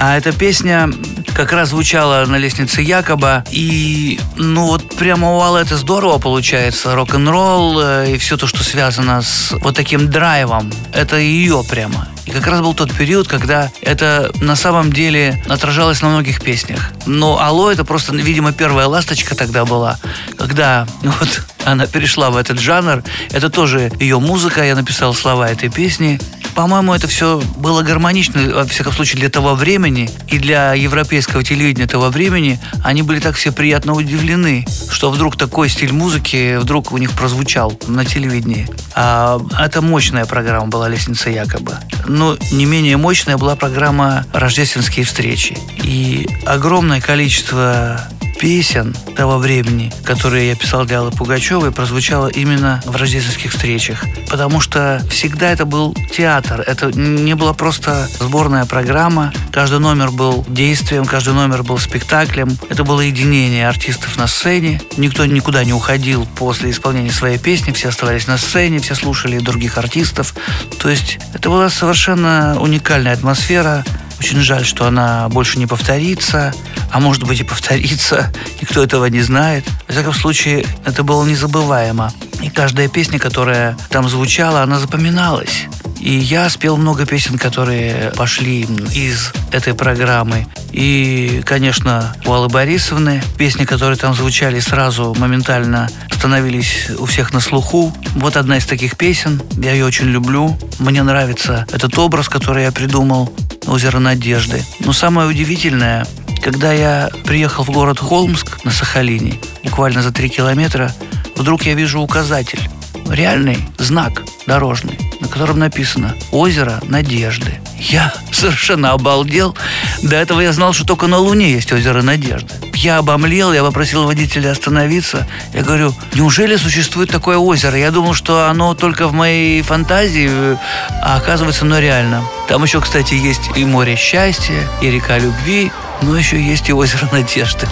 А 0.00 0.16
эта 0.16 0.32
песня 0.32 0.90
как 1.36 1.52
раз 1.52 1.68
звучала 1.68 2.26
на 2.26 2.34
лестнице 2.34 2.82
Якоба. 2.82 3.44
И, 3.52 4.18
ну 4.36 4.66
вот 4.66 4.96
прямо 4.96 5.36
вау, 5.36 5.54
это 5.54 5.76
здорово 5.76 6.18
получается. 6.18 6.96
Рок-н-ролл 6.96 7.80
э, 7.80 8.14
и 8.14 8.18
все 8.18 8.36
то, 8.36 8.48
что 8.48 8.64
связано 8.64 9.22
с 9.22 9.52
вот 9.52 9.76
таким 9.76 10.10
драйвом. 10.10 10.72
Это 10.92 11.16
ее 11.16 11.62
прямо. 11.70 12.08
И 12.24 12.30
как 12.30 12.46
раз 12.46 12.60
был 12.60 12.74
тот 12.74 12.92
период, 12.92 13.26
когда 13.26 13.70
это 13.80 14.30
на 14.40 14.54
самом 14.54 14.92
деле 14.92 15.11
отражалось 15.48 16.02
на 16.02 16.08
многих 16.08 16.40
песнях. 16.40 16.92
Но 17.06 17.40
Алло 17.40 17.70
это 17.70 17.84
просто, 17.84 18.14
видимо, 18.14 18.52
первая 18.52 18.86
ласточка 18.86 19.34
тогда 19.34 19.64
была, 19.64 19.98
когда 20.36 20.86
ну 21.02 21.12
вот 21.18 21.42
она 21.64 21.86
перешла 21.86 22.30
в 22.30 22.36
этот 22.36 22.58
жанр. 22.58 23.02
Это 23.30 23.50
тоже 23.50 23.90
ее 23.98 24.18
музыка, 24.18 24.64
я 24.64 24.74
написал 24.74 25.14
слова 25.14 25.48
этой 25.48 25.68
песни. 25.68 26.20
По-моему, 26.54 26.92
это 26.92 27.08
все 27.08 27.42
было 27.56 27.82
гармонично, 27.82 28.54
во 28.54 28.64
всяком 28.66 28.92
случае, 28.92 29.20
для 29.20 29.30
того 29.30 29.54
времени 29.54 30.10
и 30.28 30.38
для 30.38 30.74
европейского 30.74 31.42
телевидения 31.42 31.86
того 31.86 32.08
времени. 32.08 32.60
Они 32.84 33.02
были 33.02 33.20
так 33.20 33.36
все 33.36 33.52
приятно 33.52 33.94
удивлены, 33.94 34.66
что 34.90 35.10
вдруг 35.10 35.36
такой 35.36 35.70
стиль 35.70 35.92
музыки 35.92 36.58
вдруг 36.58 36.92
у 36.92 36.98
них 36.98 37.12
прозвучал 37.12 37.78
на 37.86 38.04
телевидении. 38.04 38.68
А 38.94 39.40
это 39.58 39.80
мощная 39.80 40.26
программа 40.26 40.66
была 40.66 40.88
«Лестница 40.88 41.30
якобы». 41.30 41.76
Но 42.06 42.36
не 42.50 42.66
менее 42.66 42.98
мощная 42.98 43.38
была 43.38 43.56
программа 43.56 44.26
«Рождественские 44.34 45.06
встречи». 45.06 45.56
И 45.82 46.28
огромное 46.44 47.00
количество 47.00 48.00
песен 48.42 48.92
того 49.14 49.38
времени, 49.38 49.92
которые 50.02 50.48
я 50.48 50.56
писал 50.56 50.84
для 50.84 50.98
Аллы 50.98 51.12
Пугачевой, 51.12 51.70
прозвучало 51.70 52.26
именно 52.26 52.82
в 52.84 52.96
рождественских 52.96 53.52
встречах. 53.52 54.04
Потому 54.28 54.58
что 54.58 55.00
всегда 55.08 55.52
это 55.52 55.64
был 55.64 55.94
театр. 56.10 56.60
Это 56.60 56.90
не 56.90 57.34
была 57.34 57.52
просто 57.52 58.08
сборная 58.18 58.64
программа. 58.64 59.32
Каждый 59.52 59.78
номер 59.78 60.10
был 60.10 60.44
действием, 60.48 61.04
каждый 61.04 61.34
номер 61.34 61.62
был 61.62 61.78
спектаклем. 61.78 62.58
Это 62.68 62.82
было 62.82 63.00
единение 63.02 63.68
артистов 63.68 64.16
на 64.16 64.26
сцене. 64.26 64.82
Никто 64.96 65.24
никуда 65.24 65.62
не 65.62 65.72
уходил 65.72 66.26
после 66.34 66.72
исполнения 66.72 67.12
своей 67.12 67.38
песни. 67.38 67.70
Все 67.70 67.90
оставались 67.90 68.26
на 68.26 68.38
сцене, 68.38 68.80
все 68.80 68.96
слушали 68.96 69.38
других 69.38 69.78
артистов. 69.78 70.34
То 70.80 70.88
есть 70.88 71.20
это 71.32 71.48
была 71.48 71.70
совершенно 71.70 72.60
уникальная 72.60 73.12
атмосфера. 73.12 73.84
Очень 74.22 74.40
жаль, 74.40 74.64
что 74.64 74.86
она 74.86 75.28
больше 75.30 75.58
не 75.58 75.66
повторится, 75.66 76.54
а 76.92 77.00
может 77.00 77.24
быть 77.24 77.40
и 77.40 77.42
повторится, 77.42 78.32
никто 78.60 78.80
этого 78.80 79.06
не 79.06 79.20
знает. 79.20 79.64
В 79.88 79.90
всяком 79.90 80.14
случае, 80.14 80.64
это 80.84 81.02
было 81.02 81.26
незабываемо. 81.26 82.12
И 82.40 82.48
каждая 82.48 82.86
песня, 82.86 83.18
которая 83.18 83.76
там 83.90 84.08
звучала, 84.08 84.62
она 84.62 84.78
запоминалась. 84.78 85.66
И 86.02 86.14
я 86.14 86.50
спел 86.50 86.76
много 86.76 87.06
песен, 87.06 87.38
которые 87.38 88.12
пошли 88.16 88.62
из 88.92 89.32
этой 89.52 89.72
программы. 89.72 90.48
И, 90.72 91.42
конечно, 91.46 92.14
у 92.26 92.32
Аллы 92.32 92.48
Борисовны 92.48 93.22
песни, 93.38 93.64
которые 93.64 93.96
там 93.96 94.12
звучали 94.14 94.58
сразу, 94.58 95.14
моментально 95.16 95.88
становились 96.10 96.90
у 96.98 97.06
всех 97.06 97.32
на 97.32 97.40
слуху. 97.40 97.94
Вот 98.16 98.36
одна 98.36 98.58
из 98.58 98.66
таких 98.66 98.96
песен. 98.96 99.40
Я 99.56 99.72
ее 99.72 99.84
очень 99.84 100.06
люблю. 100.06 100.58
Мне 100.80 101.04
нравится 101.04 101.66
этот 101.72 101.96
образ, 101.98 102.28
который 102.28 102.64
я 102.64 102.72
придумал. 102.72 103.32
Озеро 103.66 104.00
Надежды. 104.00 104.64
Но 104.80 104.92
самое 104.92 105.28
удивительное, 105.28 106.04
когда 106.42 106.72
я 106.72 107.10
приехал 107.24 107.62
в 107.62 107.70
город 107.70 108.00
Холмск 108.00 108.64
на 108.64 108.72
Сахалине, 108.72 109.38
буквально 109.62 110.02
за 110.02 110.10
три 110.10 110.28
километра, 110.28 110.92
вдруг 111.36 111.62
я 111.62 111.74
вижу 111.74 112.00
указатель. 112.00 112.68
Реальный 113.12 113.58
знак 113.76 114.22
дорожный, 114.46 114.98
на 115.20 115.28
котором 115.28 115.58
написано 115.58 116.16
«Озеро 116.30 116.80
Надежды». 116.88 117.60
Я 117.78 118.10
совершенно 118.32 118.92
обалдел. 118.92 119.54
До 120.02 120.16
этого 120.16 120.40
я 120.40 120.52
знал, 120.52 120.72
что 120.72 120.86
только 120.86 121.08
на 121.08 121.18
Луне 121.18 121.52
есть 121.52 121.70
озеро 121.72 122.00
Надежды. 122.00 122.54
Я 122.72 122.96
обомлел, 122.96 123.52
я 123.52 123.62
попросил 123.62 124.04
водителя 124.04 124.50
остановиться. 124.50 125.26
Я 125.52 125.62
говорю, 125.62 125.94
неужели 126.14 126.56
существует 126.56 127.10
такое 127.10 127.36
озеро? 127.36 127.76
Я 127.76 127.90
думал, 127.90 128.14
что 128.14 128.48
оно 128.48 128.74
только 128.74 129.08
в 129.08 129.12
моей 129.12 129.60
фантазии, 129.60 130.56
а 131.02 131.16
оказывается, 131.16 131.66
оно 131.66 131.80
реально. 131.80 132.24
Там 132.48 132.62
еще, 132.62 132.80
кстати, 132.80 133.12
есть 133.12 133.50
и 133.56 133.66
море 133.66 133.94
счастья, 133.94 134.66
и 134.80 134.90
река 134.90 135.18
любви, 135.18 135.70
но 136.00 136.16
еще 136.16 136.42
есть 136.42 136.70
и 136.70 136.72
озеро 136.72 137.08
Надежды. 137.12 137.68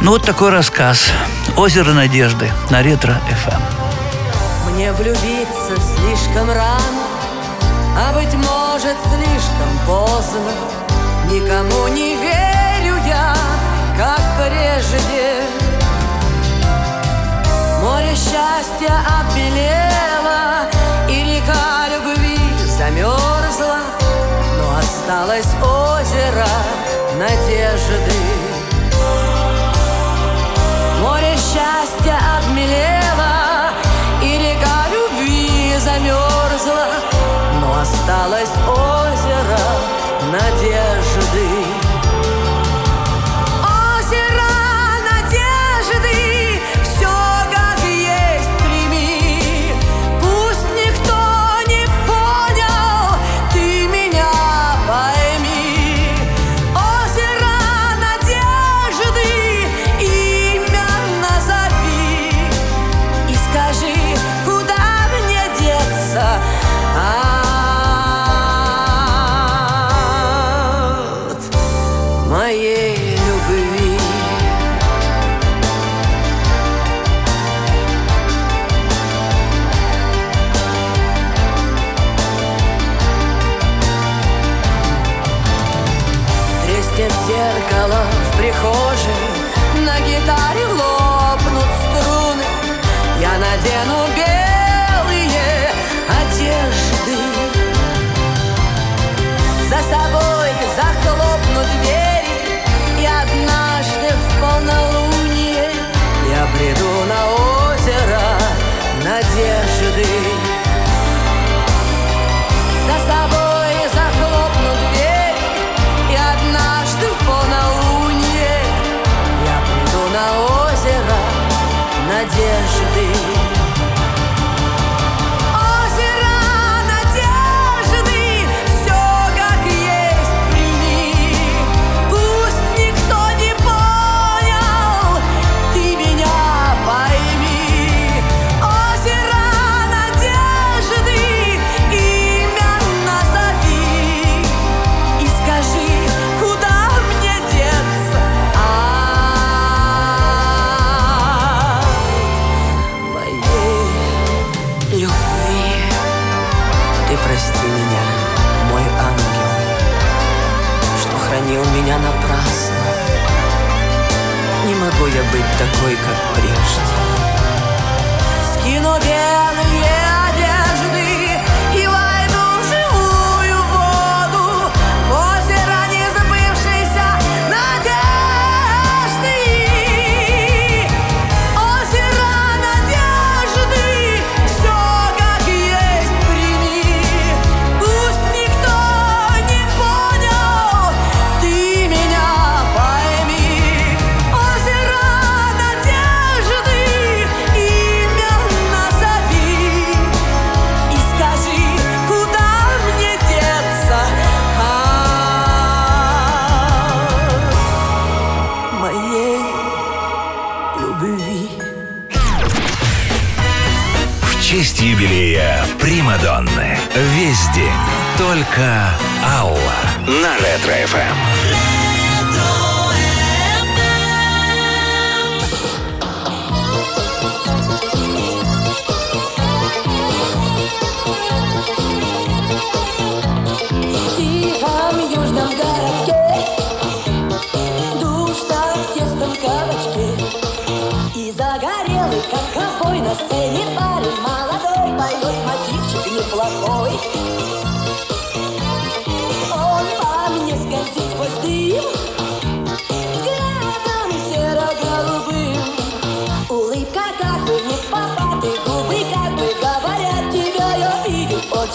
Ну 0.00 0.12
вот 0.12 0.24
такой 0.24 0.48
рассказ. 0.48 1.12
Озеро 1.56 1.92
Надежды 1.92 2.50
на 2.70 2.82
Ретро 2.82 3.20
ФМ. 3.44 3.87
Мне 4.70 4.92
влюбиться 4.92 5.74
слишком 5.76 6.48
рано, 6.50 7.04
а 7.96 8.12
быть 8.12 8.32
может 8.34 8.96
слишком 9.10 9.78
поздно. 9.86 10.52
Никому 11.30 11.88
не 11.88 12.14
верю 12.16 12.96
я, 13.06 13.34
как 13.96 14.20
прежде. 14.36 15.42
Море 17.82 18.14
счастья 18.14 19.00
обмелело, 19.20 20.68
и 21.08 21.24
река 21.24 21.88
любви 21.88 22.38
замерзла, 22.66 23.80
но 24.58 24.78
осталось 24.78 25.48
озеро 25.62 26.46
надежды. 27.18 28.07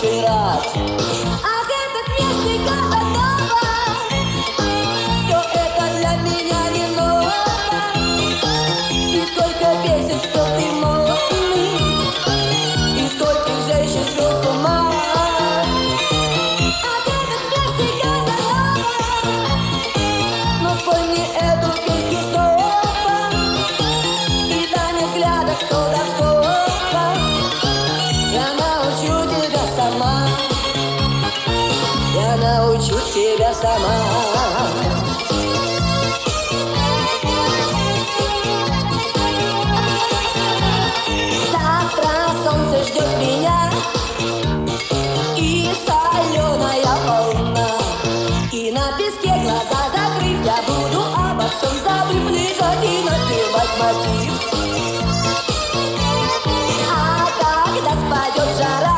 girar. 0.04 0.60
Hace 0.60 1.80
the 1.94 2.02
días. 2.18 3.13
погоди 52.74 53.04
напевать 53.04 53.74
мотив. 53.80 54.34
А 56.92 57.28
когда 57.76 57.92
спадет 57.92 58.50
жара, 58.58 58.96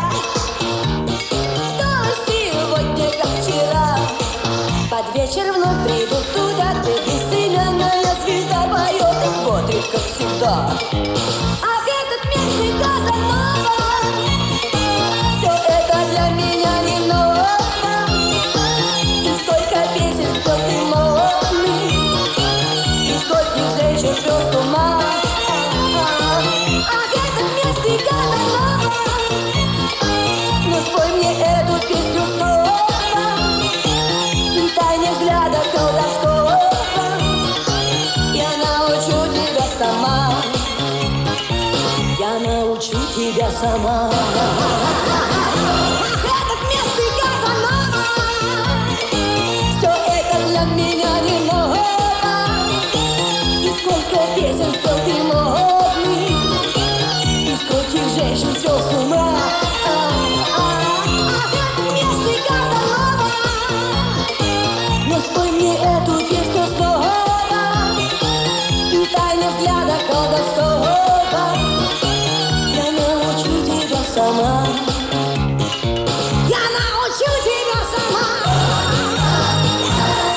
то 1.79 1.89
сегодня, 2.27 3.07
как 3.11 3.31
вчера, 3.41 3.97
под 4.89 5.05
вечер 5.15 5.51
вновь 5.53 5.81
придут 5.85 6.25
туда, 6.33 6.73
где 6.81 6.93
бессиленная 7.05 8.15
звезда 8.23 8.61
поет 8.67 9.17
и 9.69 9.81
как 9.91 10.01
всегда. 10.01 10.55
А 11.61 11.73
этот 12.01 12.21
местный 12.29 12.71
Казанова 12.79 13.75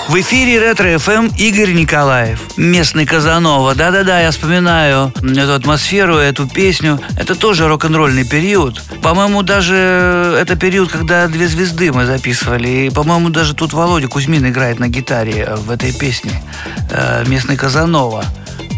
В 0.08 0.18
эфире 0.22 0.58
Ретро-ФМ 0.58 1.28
Игорь 1.36 1.72
Николаев. 1.72 2.40
Местный 2.56 3.04
Казанова. 3.04 3.74
Да-да-да, 3.74 4.20
я 4.22 4.30
вспоминаю 4.30 5.12
эту 5.22 5.52
атмосферу, 5.52 6.16
эту 6.16 6.48
песню. 6.48 6.98
Это 7.18 7.34
тоже 7.34 7.68
рок-н-ролльный 7.68 8.24
период. 8.24 8.82
По-моему, 9.02 9.42
даже 9.42 9.76
это 10.40 10.56
период, 10.56 10.90
когда 10.90 11.28
«Две 11.28 11.46
звезды» 11.46 11.92
мы 11.92 12.06
записывали. 12.06 12.86
И, 12.86 12.90
по-моему, 12.90 13.28
даже 13.28 13.54
тут 13.54 13.74
Володя 13.74 14.08
Кузьмин 14.08 14.48
играет 14.48 14.78
на 14.78 14.88
гитаре 14.88 15.56
в 15.56 15.70
этой 15.70 15.92
песне. 15.92 16.42
Э, 16.90 17.24
Местный 17.26 17.58
Казанова 17.58 18.24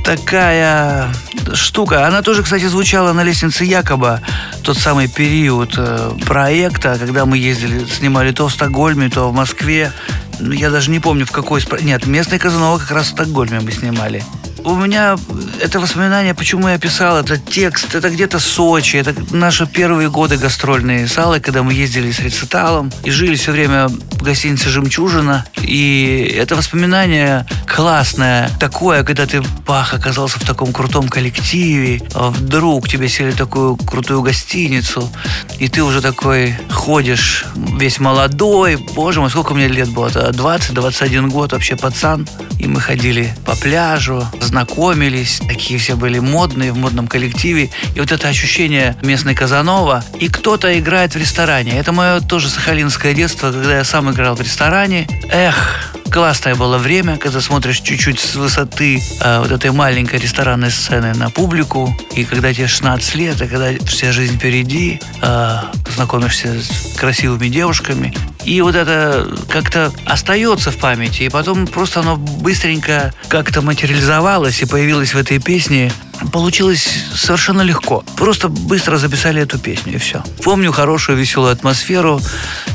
такая 0.04 1.12
штука. 1.54 2.06
Она 2.06 2.22
тоже, 2.22 2.42
кстати, 2.42 2.64
звучала 2.64 3.12
на 3.12 3.22
лестнице 3.22 3.64
Якоба. 3.64 4.20
Тот 4.62 4.76
самый 4.76 5.06
период 5.06 5.74
э, 5.76 6.12
проекта, 6.26 6.96
когда 6.98 7.24
мы 7.26 7.38
ездили, 7.38 7.84
снимали 7.84 8.32
то 8.32 8.48
в 8.48 8.52
Стокгольме, 8.52 9.08
то 9.08 9.30
в 9.30 9.34
Москве. 9.34 9.92
Ну, 10.40 10.52
Я 10.52 10.70
даже 10.70 10.90
не 10.90 11.00
помню, 11.00 11.26
в 11.26 11.30
какой... 11.30 11.62
Нет, 11.82 12.06
местный 12.06 12.38
Казанова 12.38 12.78
как 12.78 12.90
раз 12.90 13.06
в 13.06 13.10
Стокгольме 13.10 13.60
мы 13.60 13.70
снимали. 13.72 14.24
У 14.64 14.74
меня 14.74 15.16
это 15.60 15.80
воспоминание, 15.80 16.34
почему 16.34 16.68
я 16.68 16.78
писал 16.78 17.18
этот 17.18 17.44
текст, 17.46 17.94
это 17.94 18.10
где-то 18.10 18.38
Сочи, 18.38 18.96
это 18.96 19.14
наши 19.30 19.66
первые 19.66 20.10
годы 20.10 20.36
гастрольные 20.36 21.08
с 21.08 21.16
Аллой, 21.18 21.40
когда 21.40 21.62
мы 21.62 21.72
ездили 21.72 22.10
с 22.10 22.20
рециталом 22.20 22.90
и 23.04 23.10
жили 23.10 23.36
все 23.36 23.52
время 23.52 23.88
в 23.88 24.22
гостинице 24.22 24.68
«Жемчужина». 24.68 25.46
И 25.62 26.34
это 26.36 26.56
воспоминание 26.56 27.46
классное, 27.66 28.50
такое, 28.58 29.02
когда 29.02 29.26
ты, 29.26 29.42
пах, 29.64 29.94
оказался 29.94 30.38
в 30.38 30.44
таком 30.44 30.72
крутом 30.72 31.08
коллективе, 31.08 32.02
а 32.14 32.30
вдруг 32.30 32.88
тебе 32.88 33.08
сели 33.08 33.30
такую 33.30 33.76
крутую 33.76 34.22
гостиницу, 34.22 35.10
и 35.58 35.68
ты 35.68 35.82
уже 35.82 36.02
такой 36.02 36.54
ходишь, 36.70 37.46
весь 37.54 37.98
молодой, 37.98 38.76
боже 38.76 39.20
мой, 39.20 39.30
сколько 39.30 39.54
мне 39.54 39.68
лет 39.68 39.88
было, 39.88 40.08
20-21 40.08 41.28
год, 41.28 41.52
вообще 41.52 41.76
пацан. 41.76 42.28
И 42.58 42.66
мы 42.66 42.80
ходили 42.80 43.34
по 43.46 43.56
пляжу, 43.56 44.26
знакомились, 44.50 45.40
такие 45.48 45.78
все 45.78 45.94
были 45.94 46.18
модные 46.18 46.72
в 46.72 46.76
модном 46.76 47.06
коллективе. 47.06 47.70
И 47.94 48.00
вот 48.00 48.10
это 48.10 48.28
ощущение 48.28 48.96
местной 49.02 49.34
Казанова. 49.34 50.04
И 50.18 50.28
кто-то 50.28 50.78
играет 50.78 51.14
в 51.14 51.18
ресторане. 51.18 51.78
Это 51.78 51.92
мое 51.92 52.20
тоже 52.20 52.48
сахалинское 52.48 53.14
детство, 53.14 53.52
когда 53.52 53.78
я 53.78 53.84
сам 53.84 54.10
играл 54.10 54.34
в 54.34 54.40
ресторане. 54.40 55.06
Эх, 55.30 55.94
классное 56.10 56.56
было 56.56 56.78
время, 56.78 57.16
когда 57.16 57.40
смотришь 57.40 57.80
чуть-чуть 57.80 58.18
с 58.18 58.34
высоты 58.34 59.00
э, 59.20 59.38
вот 59.38 59.52
этой 59.52 59.70
маленькой 59.70 60.18
ресторанной 60.18 60.70
сцены 60.70 61.14
на 61.14 61.30
публику. 61.30 61.96
И 62.16 62.24
когда 62.24 62.52
тебе 62.52 62.66
16 62.66 63.14
лет, 63.14 63.40
и 63.40 63.46
когда 63.46 63.70
вся 63.86 64.10
жизнь 64.10 64.36
впереди, 64.36 65.00
э, 65.22 65.58
знакомишься 65.94 66.60
с 66.60 66.96
красивыми 66.98 67.48
девушками. 67.48 68.12
И 68.44 68.60
вот 68.62 68.74
это 68.74 69.28
как-то 69.48 69.92
остается 70.06 70.70
в 70.70 70.78
памяти. 70.78 71.24
И 71.24 71.28
потом 71.28 71.66
просто 71.66 72.00
оно 72.00 72.16
быстренько 72.16 73.12
как-то 73.28 73.62
материализовалось 73.62 74.39
и 74.48 74.64
появилось 74.64 75.14
в 75.14 75.18
этой 75.18 75.38
песне. 75.38 75.92
Получилось 76.32 76.88
совершенно 77.14 77.62
легко. 77.62 78.04
Просто 78.16 78.48
быстро 78.48 78.96
записали 78.96 79.42
эту 79.42 79.58
песню 79.58 79.94
и 79.94 79.98
все. 79.98 80.22
Помню 80.42 80.72
хорошую 80.72 81.18
веселую 81.18 81.52
атмосферу 81.52 82.20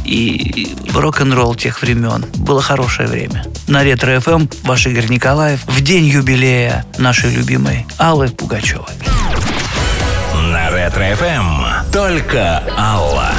и 0.04 0.76
рок-н-ролл 0.94 1.56
тех 1.56 1.82
времен. 1.82 2.26
Было 2.36 2.62
хорошее 2.62 3.08
время. 3.08 3.46
На 3.68 3.84
Ретро 3.84 4.20
ФМ 4.20 4.48
ваш 4.64 4.88
Игорь 4.88 5.08
Николаев 5.10 5.62
в 5.66 5.82
день 5.82 6.06
юбилея 6.06 6.86
нашей 6.98 7.32
любимой 7.32 7.86
Аллы 7.98 8.30
Пугачевой. 8.30 8.86
На 10.52 10.70
Ретро-ФМ 10.70 11.92
только 11.92 12.64
Алла. 12.78 13.32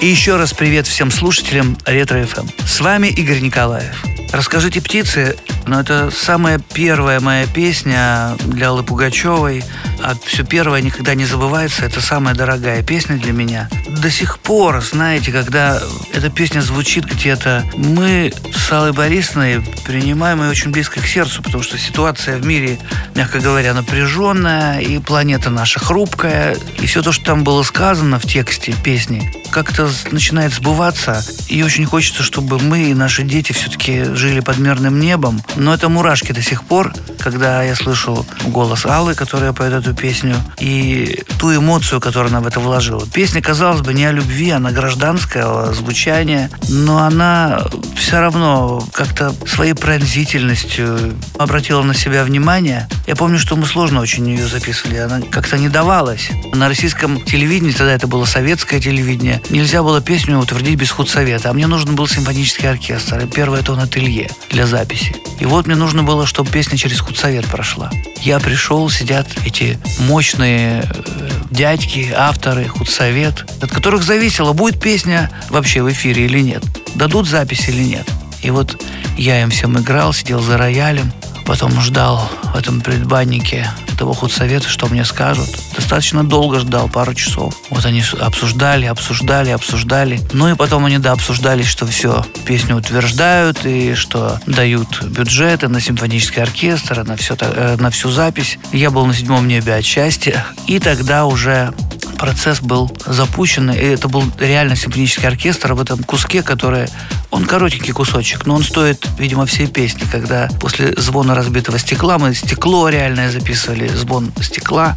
И 0.00 0.06
еще 0.06 0.36
раз 0.36 0.54
привет 0.54 0.86
всем 0.86 1.10
слушателям 1.10 1.76
Ретро 1.84 2.24
ФМ. 2.24 2.46
С 2.64 2.80
вами 2.80 3.08
Игорь 3.08 3.40
Николаев. 3.40 4.02
Расскажите 4.32 4.80
птицы, 4.80 5.36
но 5.66 5.80
это 5.80 6.10
самая 6.10 6.58
первая 6.58 7.20
моя 7.20 7.46
песня 7.46 8.36
для 8.44 8.68
Аллы 8.68 8.82
Пугачевой. 8.82 9.62
А 10.02 10.14
все 10.24 10.44
первое 10.44 10.80
никогда 10.80 11.14
не 11.14 11.26
забывается. 11.26 11.84
Это 11.84 12.00
самая 12.00 12.34
дорогая 12.34 12.82
песня 12.82 13.18
для 13.18 13.32
меня. 13.32 13.68
До 13.88 14.10
сих 14.10 14.38
пор, 14.38 14.80
знаете, 14.80 15.30
когда 15.30 15.80
эта 16.12 16.30
песня 16.30 16.60
звучит 16.60 17.04
где-то, 17.04 17.64
мы 17.76 18.32
с 18.54 18.72
Аллой 18.72 18.92
Борисовной 18.92 19.62
принимаем 19.84 20.42
ее 20.42 20.50
очень 20.50 20.70
близко 20.70 21.00
к 21.00 21.06
сердцу, 21.06 21.42
потому 21.42 21.62
что 21.62 21.76
ситуация 21.76 22.38
в 22.38 22.46
мире, 22.46 22.78
мягко 23.14 23.40
говоря, 23.40 23.74
напряженная, 23.74 24.80
и 24.80 24.98
планета 24.98 25.50
наша 25.50 25.80
хрупкая, 25.80 26.56
и 26.78 26.86
все 26.86 27.02
то, 27.02 27.12
что 27.12 27.24
там 27.24 27.44
было 27.44 27.62
сказано 27.62 28.18
в 28.18 28.26
тексте 28.26 28.72
песни, 28.84 29.32
как-то 29.50 29.90
начинает 30.10 30.54
сбываться, 30.54 31.22
и 31.48 31.62
очень 31.62 31.84
хочется, 31.84 32.22
чтобы 32.22 32.58
мы 32.58 32.90
и 32.90 32.94
наши 32.94 33.22
дети 33.22 33.52
все-таки 33.52 34.04
жили 34.14 34.40
под 34.40 34.58
мирным 34.58 34.98
небом. 35.00 35.42
Но 35.56 35.74
это 35.74 35.88
мурашки 35.88 36.32
до 36.32 36.42
сих 36.42 36.64
пор, 36.64 36.92
когда 37.18 37.62
я 37.62 37.74
слышу 37.74 38.26
голос 38.46 38.86
Аллы, 38.86 39.14
которая 39.14 39.52
поет 39.52 39.72
эту 39.72 39.94
песню, 39.94 40.36
и 40.58 41.22
ту 41.38 41.54
эмоцию, 41.54 42.00
которую 42.00 42.30
она 42.30 42.40
в 42.40 42.46
это 42.46 42.60
вложила. 42.60 43.06
Песня, 43.06 43.42
казалось 43.42 43.80
бы, 43.82 43.94
не 43.94 44.04
о 44.04 44.12
любви, 44.12 44.50
она 44.50 44.70
гражданская, 44.70 45.72
звучание, 45.72 46.50
но 46.68 46.98
она 46.98 47.66
все 47.96 48.20
равно 48.20 48.82
как-то 48.92 49.34
своей 49.46 49.74
пронзительностью 49.74 51.14
обратила 51.38 51.82
на 51.82 51.94
себя 51.94 52.24
внимание. 52.24 52.88
Я 53.06 53.16
помню, 53.16 53.38
что 53.38 53.56
мы 53.56 53.66
сложно 53.66 54.00
очень 54.00 54.28
ее 54.28 54.46
записывали, 54.46 54.98
она 54.98 55.20
как-то 55.20 55.58
не 55.58 55.68
давалась. 55.68 56.30
На 56.52 56.68
российском 56.68 57.20
телевидении, 57.20 57.72
тогда 57.72 57.92
это 57.92 58.06
было 58.06 58.24
советское 58.24 58.80
телевидение, 58.80 59.42
нельзя 59.50 59.82
было 59.82 60.00
песню 60.00 60.38
утвердить 60.38 60.76
без 60.76 60.90
худсовета, 60.90 61.50
а 61.50 61.52
мне 61.52 61.66
нужен 61.66 61.94
был 61.94 62.06
симфонический 62.06 62.68
оркестр 62.68 63.20
и 63.20 63.26
первое 63.26 63.62
тон 63.62 63.80
ателье 63.80 64.30
для 64.50 64.66
записи. 64.66 65.14
И 65.40 65.46
вот 65.46 65.66
мне 65.66 65.74
нужно 65.74 66.02
было, 66.02 66.26
чтобы 66.26 66.50
песня 66.50 66.76
через 66.76 67.00
худсовет 67.00 67.46
прошла. 67.46 67.90
Я 68.22 68.38
пришел, 68.38 68.88
сидят 68.90 69.26
эти 69.46 69.78
мощные 70.00 70.82
э, 70.82 71.30
дядьки, 71.50 72.12
авторы, 72.14 72.68
худсовет, 72.68 73.46
от 73.62 73.70
которых 73.70 74.02
зависело, 74.02 74.52
будет 74.52 74.78
песня 74.80 75.30
вообще 75.48 75.82
в 75.82 75.90
эфире 75.90 76.26
или 76.26 76.40
нет, 76.40 76.62
дадут 76.94 77.26
запись 77.26 77.68
или 77.68 77.82
нет. 77.82 78.06
И 78.42 78.50
вот 78.50 78.80
я 79.16 79.42
им 79.42 79.50
всем 79.50 79.78
играл, 79.78 80.12
сидел 80.12 80.40
за 80.40 80.58
роялем, 80.58 81.10
потом 81.46 81.80
ждал 81.80 82.28
в 82.52 82.56
этом 82.56 82.80
предбаннике 82.80 83.68
того 83.98 84.14
худсовета, 84.14 84.68
что 84.68 84.86
мне 84.86 85.04
скажут. 85.04 85.48
Достаточно 85.76 86.24
долго 86.24 86.60
ждал, 86.60 86.88
пару 86.88 87.12
часов. 87.12 87.54
Вот 87.68 87.84
они 87.84 88.02
обсуждали, 88.18 88.86
обсуждали, 88.86 89.50
обсуждали. 89.50 90.20
Ну 90.32 90.48
и 90.48 90.54
потом 90.54 90.86
они, 90.86 90.98
да, 90.98 91.12
обсуждали, 91.12 91.62
что 91.62 91.86
все, 91.86 92.24
песню 92.46 92.76
утверждают 92.76 93.66
и 93.66 93.94
что 93.94 94.40
дают 94.46 95.02
бюджеты 95.02 95.68
на 95.68 95.80
симфонический 95.80 96.42
оркестр, 96.42 97.04
на, 97.04 97.16
все, 97.16 97.36
э, 97.38 97.76
на 97.78 97.90
всю 97.90 98.10
запись. 98.10 98.58
Я 98.72 98.90
был 98.90 99.04
на 99.04 99.12
седьмом 99.12 99.46
небе 99.46 99.74
от 99.74 99.84
счастья. 99.84 100.46
И 100.66 100.78
тогда 100.78 101.26
уже 101.26 101.74
процесс 102.20 102.60
был 102.60 102.92
запущен, 103.06 103.70
и 103.70 103.76
это 103.78 104.06
был 104.08 104.22
реально 104.38 104.76
симфонический 104.76 105.26
оркестр 105.26 105.72
в 105.72 105.80
этом 105.80 106.04
куске, 106.04 106.42
который... 106.42 106.86
Он 107.32 107.44
коротенький 107.44 107.92
кусочек, 107.92 108.44
но 108.44 108.56
он 108.56 108.64
стоит, 108.64 109.06
видимо, 109.16 109.46
всей 109.46 109.68
песни, 109.68 110.02
когда 110.10 110.48
после 110.58 110.92
звона 110.96 111.32
разбитого 111.36 111.78
стекла 111.78 112.18
мы 112.18 112.34
стекло 112.34 112.88
реальное 112.88 113.30
записывали, 113.30 113.86
звон 113.86 114.32
стекла, 114.42 114.96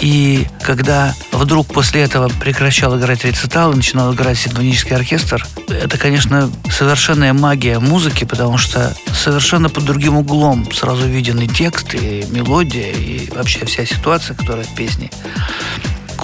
и 0.00 0.46
когда 0.62 1.14
вдруг 1.30 1.66
после 1.66 2.00
этого 2.00 2.30
прекращал 2.40 2.98
играть 2.98 3.26
рецитал 3.26 3.72
и 3.72 3.76
начинал 3.76 4.14
играть 4.14 4.38
симфонический 4.38 4.96
оркестр, 4.96 5.46
это, 5.68 5.98
конечно, 5.98 6.50
совершенная 6.70 7.34
магия 7.34 7.78
музыки, 7.78 8.24
потому 8.24 8.56
что 8.56 8.96
совершенно 9.12 9.68
под 9.68 9.84
другим 9.84 10.16
углом 10.16 10.72
сразу 10.72 11.06
виден 11.06 11.38
и 11.40 11.46
текст, 11.46 11.94
и 11.94 12.24
мелодия, 12.30 12.92
и 12.92 13.30
вообще 13.30 13.66
вся 13.66 13.84
ситуация, 13.84 14.34
которая 14.34 14.64
в 14.64 14.74
песне. 14.74 15.10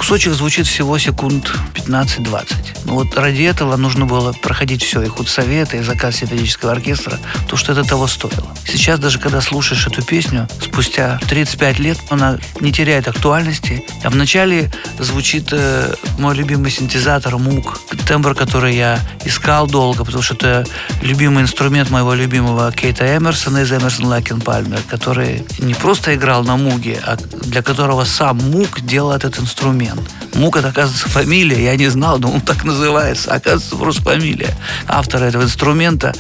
Кусочек 0.01 0.33
звучит 0.33 0.67
всего 0.67 0.97
секунд 0.97 1.53
15-20. 1.75 2.55
Ну 2.87 2.95
вот 2.95 3.15
ради 3.19 3.43
этого 3.43 3.77
нужно 3.77 4.07
было 4.07 4.33
проходить 4.33 4.83
все, 4.83 5.03
и 5.03 5.09
худсовет, 5.09 5.75
и 5.75 5.83
заказ 5.83 6.17
симфонического 6.17 6.73
оркестра, 6.73 7.19
то 7.47 7.59
что 7.59 7.73
это 7.73 7.85
того 7.85 8.07
стоило. 8.07 8.57
Сейчас 8.67 8.99
даже 8.99 9.19
когда 9.19 9.43
слушаешь 9.43 9.87
эту 9.87 10.03
песню, 10.03 10.49
спустя 10.59 11.21
35 11.29 11.79
лет 11.81 11.99
она 12.09 12.39
не 12.61 12.73
теряет 12.73 13.09
актуальности. 13.09 13.85
А 14.03 14.09
вначале 14.09 14.73
звучит 14.99 15.51
э, 15.53 15.95
мой 16.19 16.35
любимый 16.35 16.71
синтезатор 16.71 17.37
МУК, 17.37 17.79
тембр, 18.07 18.35
который 18.35 18.75
я 18.75 19.01
искал 19.27 19.67
долго, 19.67 20.07
потому 20.07 20.23
что 20.23 20.35
это 20.35 20.67
любимый 21.03 21.43
инструмент 21.43 21.91
моего 21.91 22.15
любимого 22.15 22.73
Кейта 22.73 23.17
Эмерсона 23.17 23.59
из 23.59 23.71
Эмерсон 23.71 24.07
Лакен 24.07 24.41
Пальмер, 24.41 24.81
который 24.89 25.45
не 25.59 25.75
просто 25.75 26.15
играл 26.15 26.43
на 26.43 26.57
муге, 26.57 27.03
а 27.05 27.17
для 27.17 27.63
которого 27.63 28.05
сам 28.05 28.39
мук 28.39 28.81
делал 28.81 29.13
этот 29.13 29.39
инструмент. 29.39 29.90
Мук 30.35 30.57
это, 30.57 30.69
оказывается, 30.69 31.09
фамилия, 31.09 31.65
я 31.65 31.77
не 31.77 31.89
знал, 31.89 32.21
он 32.25 32.41
так 32.41 32.65
называется. 32.65 33.33
Оказывается, 33.33 33.77
просто 33.77 34.03
фамилия 34.03 34.55
автора 34.87 35.25
этого 35.25 35.43
инструмента. 35.43 36.15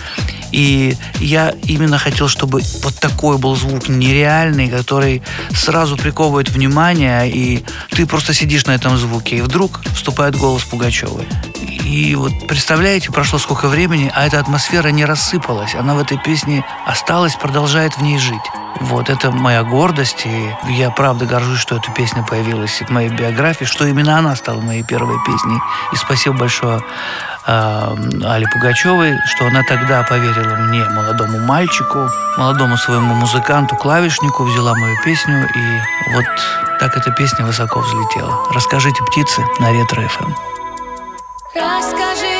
И 0.52 0.96
я 1.20 1.54
именно 1.64 1.98
хотел, 1.98 2.28
чтобы 2.28 2.62
вот 2.82 2.94
такой 2.96 3.38
был 3.38 3.56
звук 3.56 3.88
нереальный, 3.88 4.68
который 4.68 5.22
сразу 5.50 5.96
приковывает 5.96 6.50
внимание, 6.50 7.30
и 7.30 7.64
ты 7.90 8.06
просто 8.06 8.34
сидишь 8.34 8.66
на 8.66 8.72
этом 8.72 8.96
звуке, 8.98 9.38
и 9.38 9.40
вдруг 9.40 9.80
вступает 9.94 10.36
голос 10.36 10.64
Пугачевой. 10.64 11.26
И 11.84 12.14
вот 12.14 12.32
представляете, 12.46 13.10
прошло 13.10 13.38
сколько 13.38 13.68
времени, 13.68 14.12
а 14.14 14.26
эта 14.26 14.38
атмосфера 14.38 14.88
не 14.88 15.04
рассыпалась. 15.04 15.74
Она 15.74 15.94
в 15.94 16.00
этой 16.00 16.18
песне 16.18 16.64
осталась, 16.86 17.34
продолжает 17.34 17.96
в 17.96 18.02
ней 18.02 18.18
жить. 18.18 18.36
Вот 18.80 19.10
это 19.10 19.30
моя 19.32 19.64
гордость, 19.64 20.24
и 20.24 20.72
я 20.72 20.90
правда 20.90 21.26
горжусь, 21.26 21.58
что 21.58 21.76
эта 21.76 21.90
песня 21.90 22.22
появилась 22.22 22.80
в 22.80 22.90
моей 22.90 23.10
биографии, 23.10 23.64
что 23.64 23.86
именно 23.86 24.16
она 24.18 24.36
стала 24.36 24.60
моей 24.60 24.84
первой 24.84 25.16
песней. 25.26 25.58
И 25.92 25.96
спасибо 25.96 26.36
большое 26.36 26.80
Алле 27.46 28.46
Пугачевой, 28.52 29.16
что 29.26 29.46
она 29.46 29.62
тогда 29.68 30.02
поверила 30.02 30.56
мне, 30.56 30.84
молодому 30.84 31.38
мальчику, 31.40 32.08
молодому 32.36 32.76
своему 32.76 33.14
музыканту, 33.14 33.76
клавишнику, 33.76 34.44
взяла 34.44 34.74
мою 34.74 34.96
песню, 35.04 35.48
и 35.56 36.12
вот 36.14 36.24
так 36.78 36.96
эта 36.96 37.10
песня 37.12 37.44
высоко 37.44 37.80
взлетела. 37.80 38.34
Расскажите, 38.52 39.02
птицы, 39.04 39.42
на 39.58 39.72
ретро-ФМ. 39.72 40.32
Расскажите, 41.54 42.39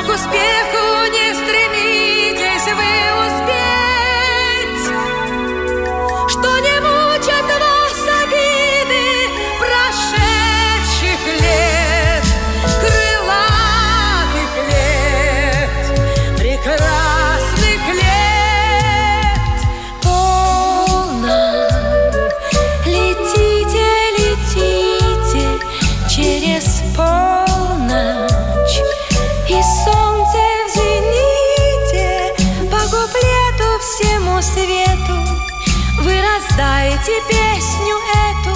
Что 0.00 0.16
к 0.16 0.69
раздаете 37.10 37.20
песню 37.28 37.96
эту 38.30 38.54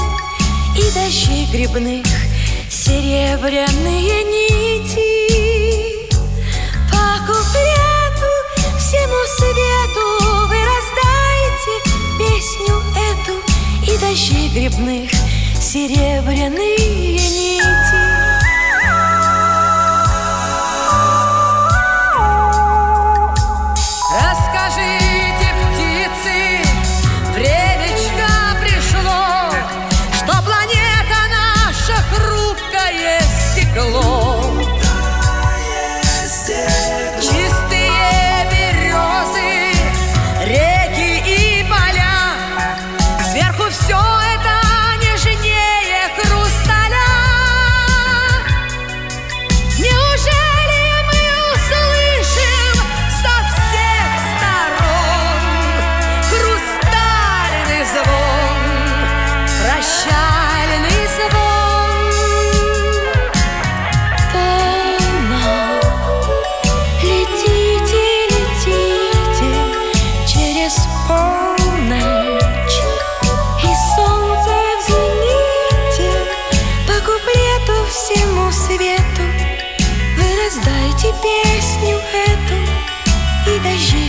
И 0.76 0.90
дождей 0.92 1.46
грибных 1.46 2.06
серебряные 2.70 4.22
нити. 4.24 5.12
По 6.90 7.04
куплету 7.26 8.32
всему 8.78 9.20
свету 9.36 10.04
Вы 10.48 10.58
раздаете 10.70 11.74
песню 12.18 12.74
эту 13.10 13.34
И 13.92 13.98
дождей 13.98 14.48
грибных 14.50 15.10
серебряные 15.60 17.28
нити 17.28 17.93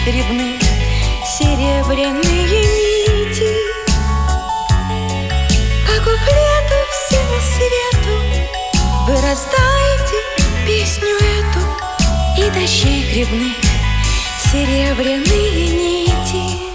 грибных 0.05 0.61
серебряные 1.25 2.45
нити. 2.45 3.55
По 5.87 5.97
куплету 5.97 6.77
всему 6.91 7.37
свету 7.55 8.15
Вы 9.07 9.13
раздайте 9.13 10.17
песню 10.67 11.15
эту 11.39 11.61
И 12.37 12.49
дождей 12.51 13.11
грибных 13.11 13.57
серебряные 14.51 15.69
нити 15.69 16.74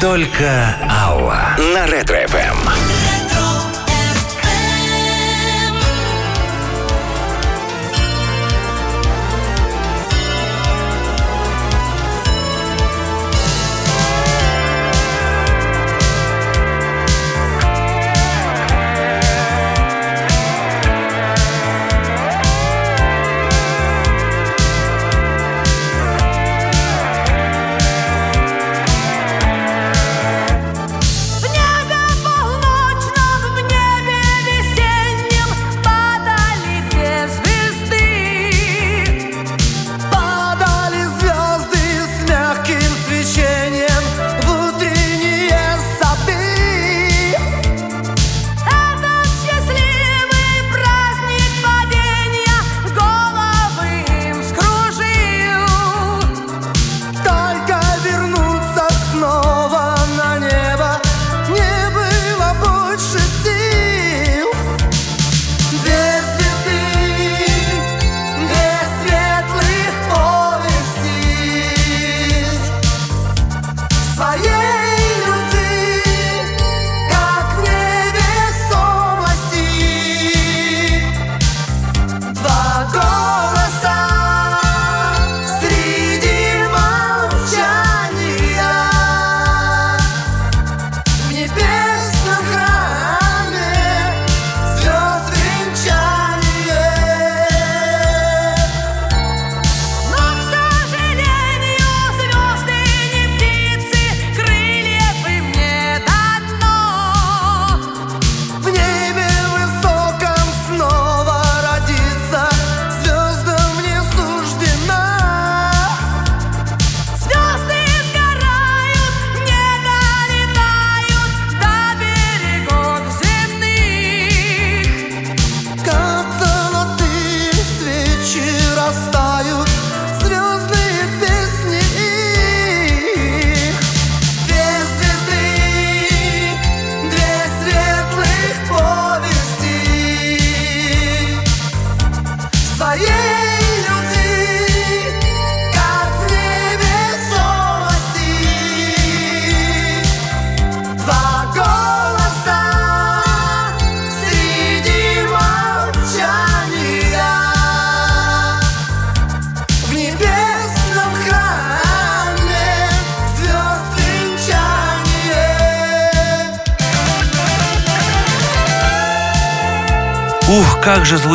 только 0.00 0.76
Алла 0.90 1.56
на 1.74 1.86
Ретро-ФМ. 1.86 3.13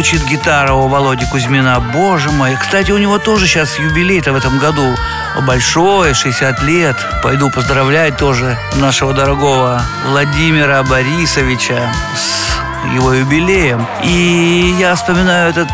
Звучит 0.09 0.27
гитара 0.27 0.73
у 0.73 0.87
Володи 0.87 1.25
Кузьмина, 1.25 1.79
боже 1.79 2.31
мой. 2.31 2.55
Кстати, 2.59 2.91
у 2.91 2.97
него 2.97 3.19
тоже 3.19 3.45
сейчас 3.45 3.77
юбилей-то 3.77 4.33
в 4.33 4.35
этом 4.35 4.57
году 4.57 4.95
большой, 5.45 6.15
60 6.15 6.63
лет. 6.63 6.95
Пойду 7.21 7.51
поздравлять 7.51 8.17
тоже 8.17 8.57
нашего 8.75 9.13
дорогого 9.13 9.81
Владимира 10.07 10.81
Борисовича 10.83 11.93
с 12.15 12.95
его 12.95 13.13
юбилеем. 13.13 13.85
И 14.03 14.75
я 14.79 14.95
вспоминаю 14.95 15.51
этот, 15.51 15.69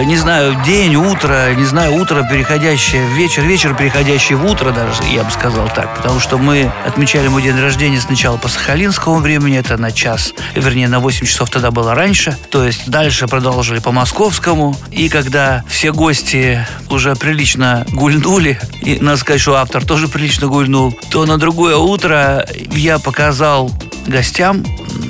не 0.00 0.16
знаю, 0.16 0.56
день, 0.64 0.96
утро, 0.96 1.54
не 1.54 1.64
знаю, 1.64 1.94
утро, 1.94 2.26
переходящее 2.28 3.06
вечер, 3.08 3.42
вечер, 3.42 3.74
переходящий 3.74 4.34
в 4.34 4.44
утро 4.44 4.72
даже, 4.72 5.02
я 5.04 5.24
бы 5.24 5.30
сказал 5.30 5.68
так. 5.68 5.96
Потому 5.96 6.20
что 6.20 6.38
мы 6.38 6.72
отмечали 6.86 7.28
мой 7.28 7.42
день 7.42 7.58
рождения 7.58 8.00
сначала 8.00 8.36
по 8.36 8.48
сахалинскому 8.48 9.18
времени, 9.18 9.58
это 9.58 9.76
на 9.76 9.92
час, 9.92 10.34
вернее, 10.54 10.88
на 10.88 11.00
8 11.00 11.26
часов 11.26 11.50
тогда 11.50 11.70
было 11.70 11.94
раньше. 11.94 12.36
То 12.50 12.64
есть 12.64 12.88
дальше 12.88 13.28
продолжили 13.28 13.78
по 13.78 13.92
московскому. 13.92 14.76
И 14.90 15.08
когда 15.08 15.64
все 15.68 15.92
гости 15.92 16.66
уже 16.88 17.14
прилично 17.14 17.86
гульнули, 17.92 18.60
и 18.82 18.98
надо 19.00 19.18
сказать, 19.18 19.40
что 19.40 19.56
автор 19.56 19.84
тоже 19.84 20.08
прилично 20.08 20.48
гульнул, 20.48 20.92
то 21.10 21.26
на 21.26 21.38
другое 21.38 21.76
утро 21.76 22.46
я 22.70 22.98
показал 22.98 23.70
гостям 24.06 24.64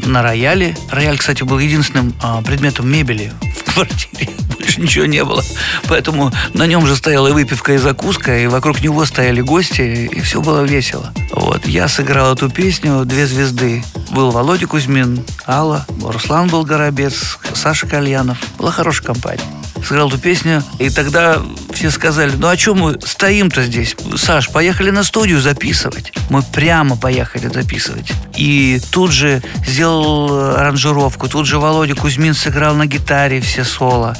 на 0.06 0.22
рояле. 0.22 0.76
Рояль, 0.90 1.18
кстати, 1.18 1.42
был 1.42 1.58
единственным 1.58 2.14
а, 2.22 2.42
предметом 2.42 2.90
мебели 2.90 3.32
квартире. 3.74 4.30
Больше 4.58 4.80
ничего 4.80 5.06
не 5.06 5.24
было. 5.24 5.42
Поэтому 5.88 6.32
на 6.54 6.66
нем 6.66 6.86
же 6.86 6.96
стояла 6.96 7.28
и 7.28 7.32
выпивка, 7.32 7.74
и 7.74 7.78
закуска, 7.78 8.38
и 8.38 8.46
вокруг 8.46 8.82
него 8.82 9.04
стояли 9.04 9.40
гости, 9.40 10.08
и 10.12 10.20
все 10.20 10.40
было 10.40 10.62
весело. 10.62 11.12
Вот. 11.32 11.66
Я 11.66 11.88
сыграл 11.88 12.34
эту 12.34 12.50
песню 12.50 13.04
«Две 13.04 13.26
звезды». 13.26 13.82
Был 14.10 14.30
Володя 14.30 14.66
Кузьмин, 14.66 15.24
Алла, 15.46 15.86
Руслан 16.02 16.48
был 16.48 16.64
Горобец, 16.64 17.38
Саша 17.54 17.86
Кальянов. 17.86 18.38
Была 18.58 18.70
хорошая 18.70 19.06
компания 19.06 19.61
сыграл 19.84 20.08
эту 20.08 20.18
песню, 20.18 20.62
и 20.78 20.90
тогда 20.90 21.42
все 21.72 21.90
сказали, 21.90 22.32
ну 22.36 22.48
а 22.48 22.56
чем 22.56 22.78
мы 22.78 22.98
стоим-то 23.00 23.62
здесь? 23.64 23.96
Саш, 24.16 24.50
поехали 24.50 24.90
на 24.90 25.04
студию 25.04 25.40
записывать. 25.40 26.12
Мы 26.30 26.42
прямо 26.42 26.96
поехали 26.96 27.48
записывать. 27.48 28.12
И 28.36 28.80
тут 28.90 29.12
же 29.12 29.42
сделал 29.66 30.54
аранжировку, 30.56 31.28
тут 31.28 31.46
же 31.46 31.58
Володя 31.58 31.94
Кузьмин 31.94 32.34
сыграл 32.34 32.74
на 32.74 32.86
гитаре 32.86 33.40
все 33.40 33.64
соло. 33.64 34.16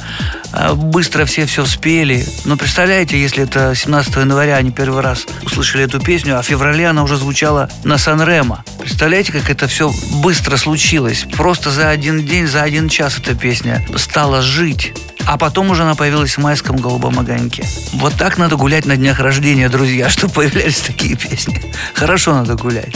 А, 0.53 0.75
быстро 0.75 1.25
все 1.25 1.45
все 1.45 1.65
спели. 1.65 2.25
Но 2.45 2.57
представляете, 2.57 3.19
если 3.19 3.43
это 3.43 3.73
17 3.75 4.15
января 4.17 4.57
они 4.57 4.71
первый 4.71 5.01
раз 5.01 5.25
услышали 5.43 5.83
эту 5.83 5.99
песню, 5.99 6.37
а 6.37 6.43
в 6.43 6.45
феврале 6.45 6.87
она 6.87 7.03
уже 7.03 7.17
звучала 7.17 7.69
на 7.83 7.97
Сан-Ремо. 7.97 8.63
Представляете, 8.79 9.31
как 9.31 9.49
это 9.49 9.67
все 9.67 9.91
быстро 10.21 10.57
случилось? 10.57 11.25
Просто 11.35 11.71
за 11.71 11.89
один 11.89 12.25
день, 12.25 12.47
за 12.47 12.61
один 12.61 12.87
час 12.87 13.17
эта 13.17 13.33
песня 13.33 13.83
стала 13.97 14.41
жить. 14.41 14.93
А 15.25 15.37
потом 15.37 15.71
уже 15.71 15.83
она 15.83 15.95
появилась 15.95 16.37
в 16.37 16.41
майском 16.41 16.77
голубом 16.77 17.19
огоньке. 17.19 17.65
Вот 17.93 18.13
так 18.15 18.37
надо 18.37 18.55
гулять 18.55 18.85
на 18.85 18.97
днях 18.97 19.19
рождения, 19.19 19.69
друзья, 19.69 20.09
чтобы 20.11 20.33
появлялись 20.33 20.79
такие 20.79 21.15
песни. 21.15 21.61
Хорошо 21.93 22.33
надо 22.33 22.55
гулять. 22.55 22.93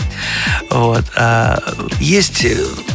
Вот. 0.69 1.05
А 1.15 1.59
есть 1.99 2.45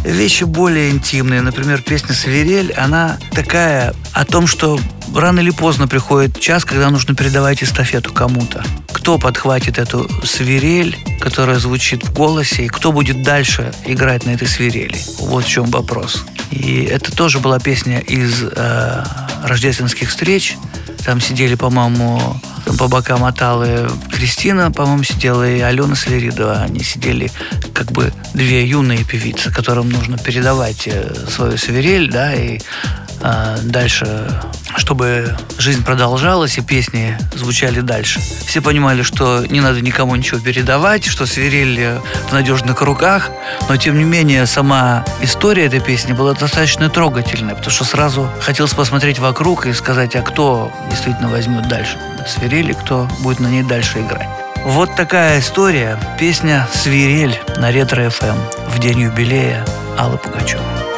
вещи 0.04 0.44
более 0.44 0.90
интимные. 0.90 1.40
Например, 1.40 1.80
песня 1.80 2.14
«Свирель», 2.14 2.72
она 2.72 3.18
такая 3.32 3.94
о 4.12 4.24
том, 4.24 4.46
что 4.46 4.78
рано 5.14 5.40
или 5.40 5.50
поздно 5.50 5.88
приходит 5.88 6.40
час, 6.40 6.64
когда 6.64 6.90
нужно 6.90 7.14
передавать 7.14 7.62
эстафету 7.62 8.12
кому-то. 8.12 8.64
Кто 8.92 9.18
подхватит 9.18 9.78
эту 9.78 10.08
свирель, 10.24 10.96
которая 11.20 11.58
звучит 11.58 12.04
в 12.04 12.12
голосе, 12.12 12.64
и 12.64 12.68
кто 12.68 12.92
будет 12.92 13.22
дальше 13.22 13.72
играть 13.84 14.26
на 14.26 14.30
этой 14.30 14.46
свирели? 14.46 14.98
Вот 15.18 15.44
в 15.44 15.48
чем 15.48 15.66
вопрос. 15.66 16.24
И 16.52 16.84
это 16.84 17.10
тоже 17.10 17.38
была 17.38 17.58
песня 17.58 17.98
из 17.98 18.42
э, 18.42 19.04
рождественских 19.42 20.10
встреч. 20.10 20.56
Там 21.04 21.20
сидели, 21.20 21.54
по-моему, 21.54 22.20
по 22.78 22.88
бокам 22.88 23.24
Аталы 23.24 23.90
Кристина, 24.12 24.70
по-моему, 24.70 25.02
сидела 25.02 25.48
и 25.48 25.60
Алена 25.60 25.94
Сверидова. 25.94 26.60
Они 26.60 26.80
сидели 26.80 27.30
как 27.72 27.90
бы 27.90 28.12
две 28.34 28.66
юные 28.66 29.02
певицы, 29.02 29.50
которым 29.50 29.88
нужно 29.88 30.18
передавать 30.18 30.86
э, 30.86 31.12
свою 31.28 31.56
свирель, 31.56 32.10
да, 32.10 32.34
и 32.34 32.60
э, 33.22 33.58
дальше 33.62 34.28
чтобы 34.76 35.36
жизнь 35.58 35.84
продолжалась 35.84 36.58
и 36.58 36.62
песни 36.62 37.16
звучали 37.34 37.80
дальше. 37.80 38.20
Все 38.20 38.60
понимали, 38.60 39.02
что 39.02 39.44
не 39.46 39.60
надо 39.60 39.80
никому 39.80 40.16
ничего 40.16 40.40
передавать, 40.40 41.04
что 41.04 41.26
свирель 41.26 41.98
в 42.28 42.32
надежных 42.32 42.80
руках, 42.80 43.30
но 43.68 43.76
тем 43.76 43.98
не 43.98 44.04
менее 44.04 44.46
сама 44.46 45.04
история 45.20 45.66
этой 45.66 45.80
песни 45.80 46.12
была 46.12 46.32
достаточно 46.32 46.88
трогательная, 46.88 47.54
потому 47.54 47.70
что 47.70 47.84
сразу 47.84 48.28
хотелось 48.40 48.74
посмотреть 48.74 49.18
вокруг 49.18 49.66
и 49.66 49.72
сказать, 49.72 50.16
а 50.16 50.22
кто 50.22 50.72
действительно 50.90 51.28
возьмет 51.28 51.68
дальше 51.68 51.98
свирель 52.26 52.70
и 52.70 52.74
кто 52.74 53.08
будет 53.20 53.40
на 53.40 53.48
ней 53.48 53.62
дальше 53.62 54.00
играть. 54.00 54.28
Вот 54.64 54.94
такая 54.94 55.40
история. 55.40 55.98
Песня 56.18 56.68
«Свирель» 56.72 57.38
на 57.56 57.72
Ретро-ФМ 57.72 58.36
в 58.68 58.78
день 58.78 59.00
юбилея 59.00 59.64
Аллы 59.98 60.18
Пугачевой. 60.18 60.91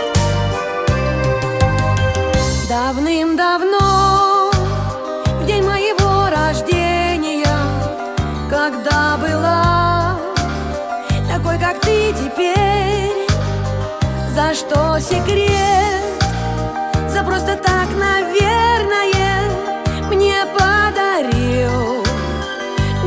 Секрет, 15.01 16.23
за 17.09 17.23
просто 17.25 17.57
так, 17.57 17.89
наверное, 17.97 19.51
мне 20.09 20.45
подарил 20.53 22.05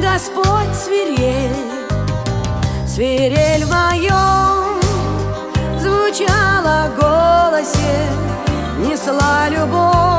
Господь 0.02 0.76
свирель, 0.76 1.56
свирель 2.88 3.66
в 3.66 3.70
моем 3.70 4.80
звучала 5.80 6.90
голосе 6.96 8.08
несла 8.80 9.50
любовь 9.50 10.18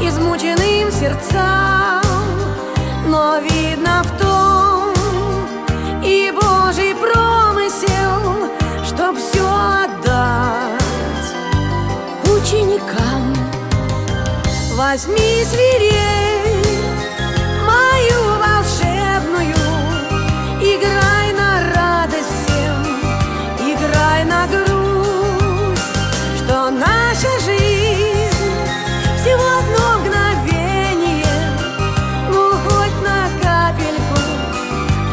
измученным 0.00 0.90
сердцам, 0.90 2.02
но 3.06 3.38
видно 3.38 4.02
в 4.02 4.11
Возьми 14.92 15.42
свирель 15.42 16.76
мою 17.66 18.20
волшебную, 18.42 19.56
играй 20.60 21.32
на 21.32 21.72
радость 21.74 22.28
всем, 22.44 22.76
играй 23.58 24.22
на 24.26 24.46
грусть, 24.48 25.82
что 26.36 26.68
наша 26.68 27.30
жизнь 27.42 28.34
всего 29.16 29.46
одно 29.60 30.00
мгновение, 30.00 31.24
ну 32.28 32.50
хоть 32.50 32.98
на 33.02 33.30
капельку 33.40 34.20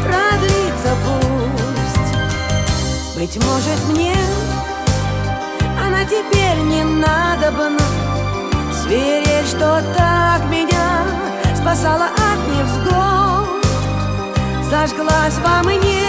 продлится 0.03 0.91
пусть. 1.05 2.11
Быть 3.15 3.37
может 3.45 3.79
мне 3.87 4.17
она 5.81 6.03
теперь 6.03 6.57
не 6.65 6.83
надобна, 6.83 7.79
Свирель, 8.83 9.28
что 9.59 9.83
так 9.93 10.41
меня 10.49 11.03
спасала 11.53 12.05
от 12.05 12.39
невзгод. 12.47 13.65
Зажглась 14.69 15.37
во 15.43 15.61
мне 15.63 16.07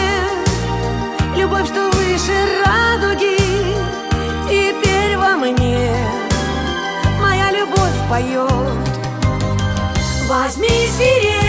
любовь, 1.37 1.67
что 1.67 1.91
выше 1.91 2.33
радуги. 2.65 3.39
Теперь 4.49 5.17
во 5.17 5.35
мне 5.35 5.91
моя 7.21 7.51
любовь 7.51 7.99
поет. 8.09 8.49
Возьми 10.29 10.69
свирель 10.95 11.40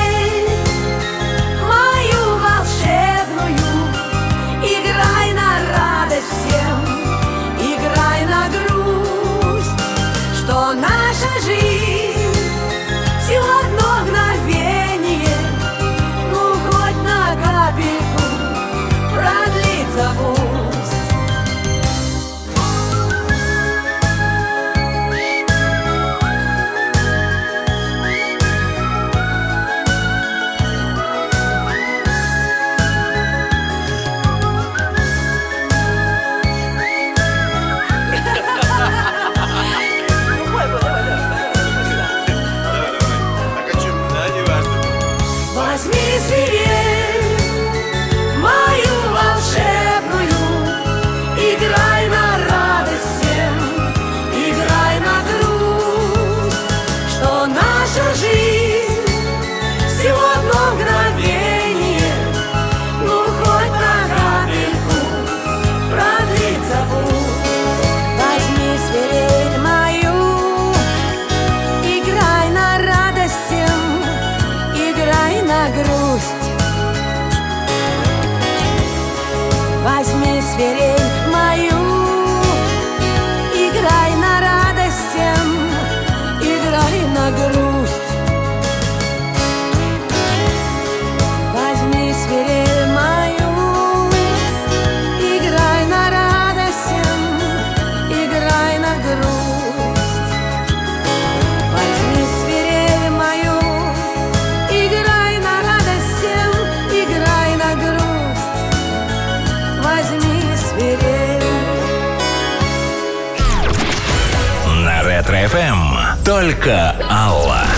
Только 116.41 116.95
Алла. 117.07 117.70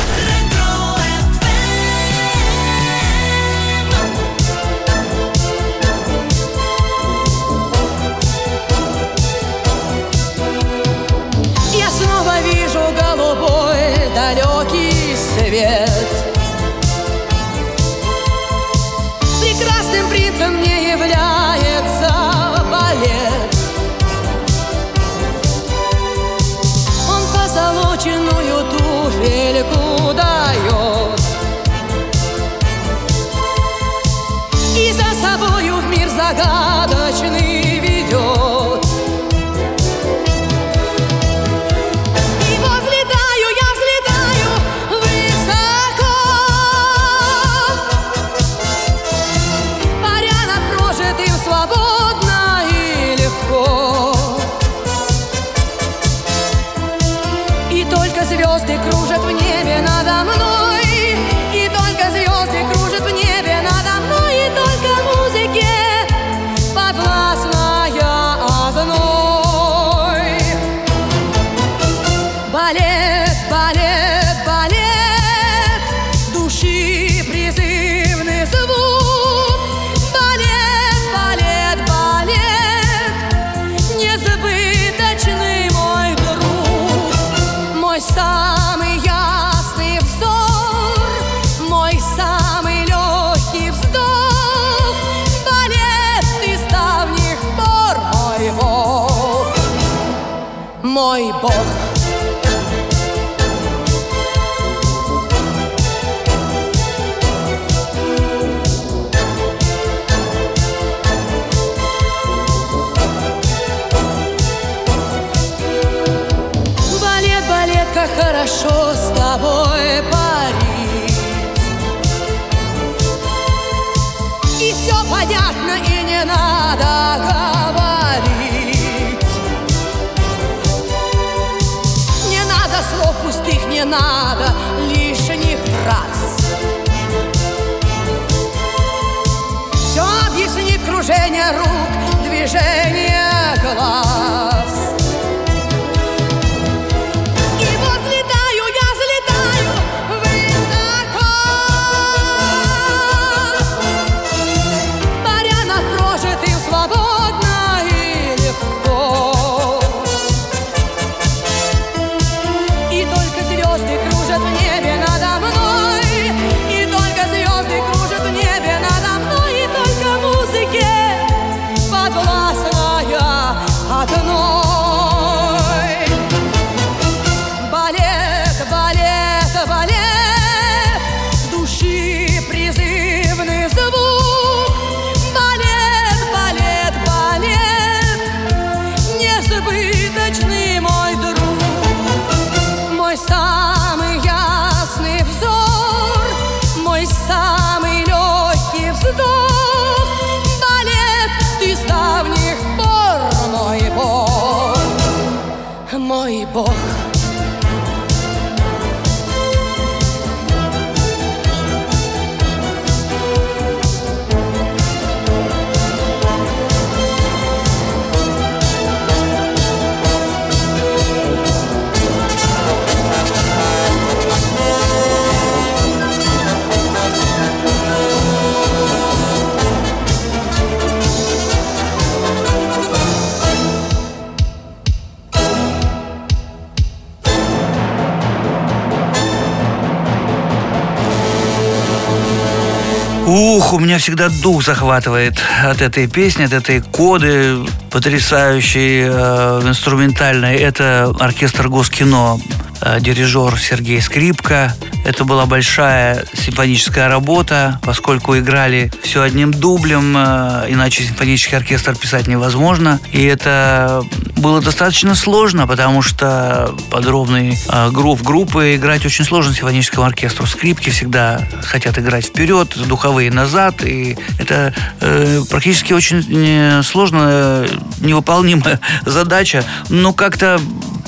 меня 243.93 243.99
всегда 243.99 244.29
дух 244.29 244.63
захватывает 244.63 245.35
от 245.63 245.79
этой 245.79 246.07
песни, 246.07 246.45
от 246.45 246.53
этой 246.53 246.81
коды 246.81 247.57
потрясающей 247.91 249.03
э, 249.05 249.61
инструментальной. 249.67 250.55
Это 250.55 251.13
оркестр 251.19 251.69
Госкино, 251.69 252.39
э, 252.81 252.97
дирижер 253.01 253.55
Сергей 253.59 254.01
Скрипка. 254.01 254.75
Это 255.05 255.25
была 255.25 255.45
большая 255.45 256.25
симфоническая 256.33 257.07
работа, 257.07 257.79
поскольку 257.83 258.35
играли 258.35 258.91
все 259.03 259.21
одним 259.21 259.51
дублем, 259.51 260.15
э, 260.17 260.65
иначе 260.69 261.03
симфонический 261.03 261.55
оркестр 261.55 261.95
писать 261.95 262.25
невозможно. 262.25 262.99
И 263.11 263.23
это 263.23 264.03
было 264.43 264.61
достаточно 264.61 265.15
сложно, 265.15 265.65
потому 265.65 266.01
что 266.01 266.75
подробный 266.91 267.57
э, 267.69 267.89
грув 267.91 268.21
группы 268.21 268.75
играть 268.75 269.05
очень 269.05 269.23
сложно 269.23 269.53
симфоническому 269.53 270.05
оркестру. 270.05 270.45
Скрипки 270.45 270.89
всегда 270.89 271.47
хотят 271.61 271.97
играть 271.97 272.25
вперед, 272.25 272.77
духовые 272.85 273.31
назад, 273.31 273.85
и 273.85 274.17
это 274.37 274.73
э, 274.99 275.41
практически 275.49 275.93
очень 275.93 276.25
э, 276.29 276.83
сложная, 276.83 277.69
невыполнимая 278.01 278.81
задача. 279.05 279.63
Но 279.87 280.11
как-то 280.11 280.59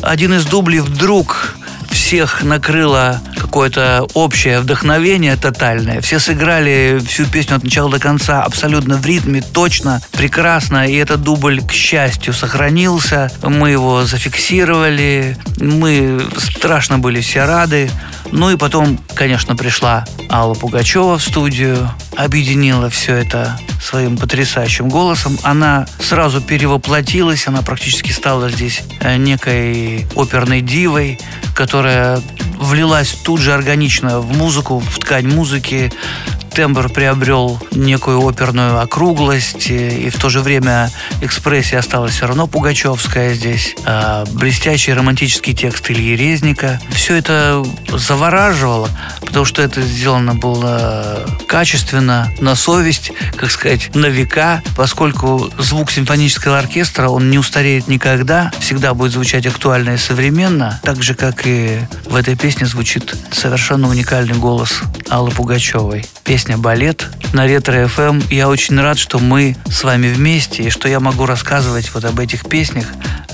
один 0.02 0.34
из 0.34 0.46
дублей 0.46 0.80
вдруг 0.80 1.58
всех 1.92 2.42
накрыло 2.42 3.22
какое-то 3.56 4.06
общее 4.16 4.60
вдохновение 4.60 5.38
тотальное. 5.38 6.02
Все 6.02 6.20
сыграли 6.20 7.02
всю 7.08 7.26
песню 7.26 7.56
от 7.56 7.64
начала 7.64 7.90
до 7.90 8.00
конца 8.00 8.44
абсолютно 8.44 8.98
в 8.98 9.06
ритме, 9.06 9.42
точно, 9.42 10.02
прекрасно. 10.12 10.86
И 10.86 10.96
этот 10.98 11.24
дубль, 11.24 11.62
к 11.62 11.72
счастью, 11.72 12.34
сохранился. 12.34 13.32
Мы 13.42 13.70
его 13.70 14.04
зафиксировали. 14.04 15.38
Мы 15.58 16.22
страшно 16.38 17.00
были 17.00 17.22
все 17.22 17.46
рады. 17.46 17.90
Ну 18.36 18.50
и 18.50 18.58
потом, 18.58 19.00
конечно, 19.14 19.56
пришла 19.56 20.04
Алла 20.30 20.56
Пугачева 20.56 21.18
в 21.18 21.24
студию, 21.24 21.90
объединила 22.18 22.90
все 22.90 23.16
это 23.16 23.58
своим 23.82 24.18
потрясающим 24.18 24.90
голосом. 24.90 25.38
Она 25.42 25.88
сразу 26.00 26.42
перевоплотилась, 26.42 27.48
она 27.48 27.62
практически 27.62 28.12
стала 28.12 28.50
здесь 28.50 28.84
э, 29.00 29.16
некой 29.16 30.06
оперной 30.18 30.60
дивой, 30.60 31.18
которая 31.56 32.20
влилась 32.60 33.12
тут 33.24 33.40
же 33.40 33.54
органично 33.54 34.20
в 34.20 34.38
музыку, 34.38 34.80
в 34.80 35.00
ткань 35.00 35.28
музыки, 35.28 35.94
тембр 36.56 36.88
приобрел 36.88 37.60
некую 37.72 38.26
оперную 38.26 38.80
округлость, 38.80 39.68
и 39.70 40.10
в 40.10 40.18
то 40.18 40.30
же 40.30 40.40
время 40.40 40.90
экспрессия 41.22 41.80
осталась 41.80 42.14
все 42.14 42.28
равно 42.28 42.48
пугачевская 42.48 43.34
здесь. 43.34 43.76
А 43.86 44.24
блестящий 44.32 44.94
романтический 44.94 45.54
текст 45.54 45.92
Ильи 45.92 46.16
Резника. 46.16 46.80
Все 46.92 47.16
это 47.16 47.66
завораживало, 47.90 48.90
потому 49.20 49.44
что 49.44 49.62
это 49.62 49.82
сделано 49.82 50.34
было 50.34 51.26
качественно, 51.48 52.32
на 52.40 52.56
совесть, 52.56 53.12
как 53.36 53.52
сказать, 53.52 53.94
на 53.94 54.06
века, 54.06 54.64
поскольку 54.78 55.50
звук 55.60 55.92
симфонического 55.92 56.58
оркестра, 56.58 57.10
он 57.10 57.30
не 57.30 57.38
устареет 57.38 57.90
никогда, 57.90 58.52
всегда 58.60 58.94
будет 58.94 59.12
звучать 59.12 59.46
актуально 59.46 59.92
и 59.92 59.98
современно, 59.98 60.80
так 60.84 61.04
же, 61.04 61.16
как 61.16 61.46
и 61.46 61.80
в 62.06 62.16
этой 62.16 62.38
песне 62.38 62.66
звучит 62.66 63.14
совершенно 63.34 63.90
уникальный 63.90 64.36
голос 64.36 64.82
Аллы 65.10 65.32
Пугачевой. 65.32 66.06
Песня 66.24 66.45
«Балет» 66.58 67.06
на 67.34 67.48
Ретро 67.48 67.88
ФМ. 67.88 68.22
Я 68.30 68.48
очень 68.50 68.80
рад, 68.80 68.98
что 68.98 69.20
мы 69.20 69.56
с 69.70 69.84
вами 69.84 70.08
вместе 70.08 70.64
и 70.64 70.70
что 70.70 70.88
я 70.88 71.00
могу 71.00 71.26
рассказывать 71.26 71.94
вот 71.94 72.06
об 72.06 72.20
этих 72.20 72.48
песнях, 72.48 72.86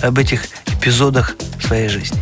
об 0.02 0.18
этих 0.18 0.46
эпизодах 0.68 1.36
своей 1.60 1.90
жизни. 1.90 2.20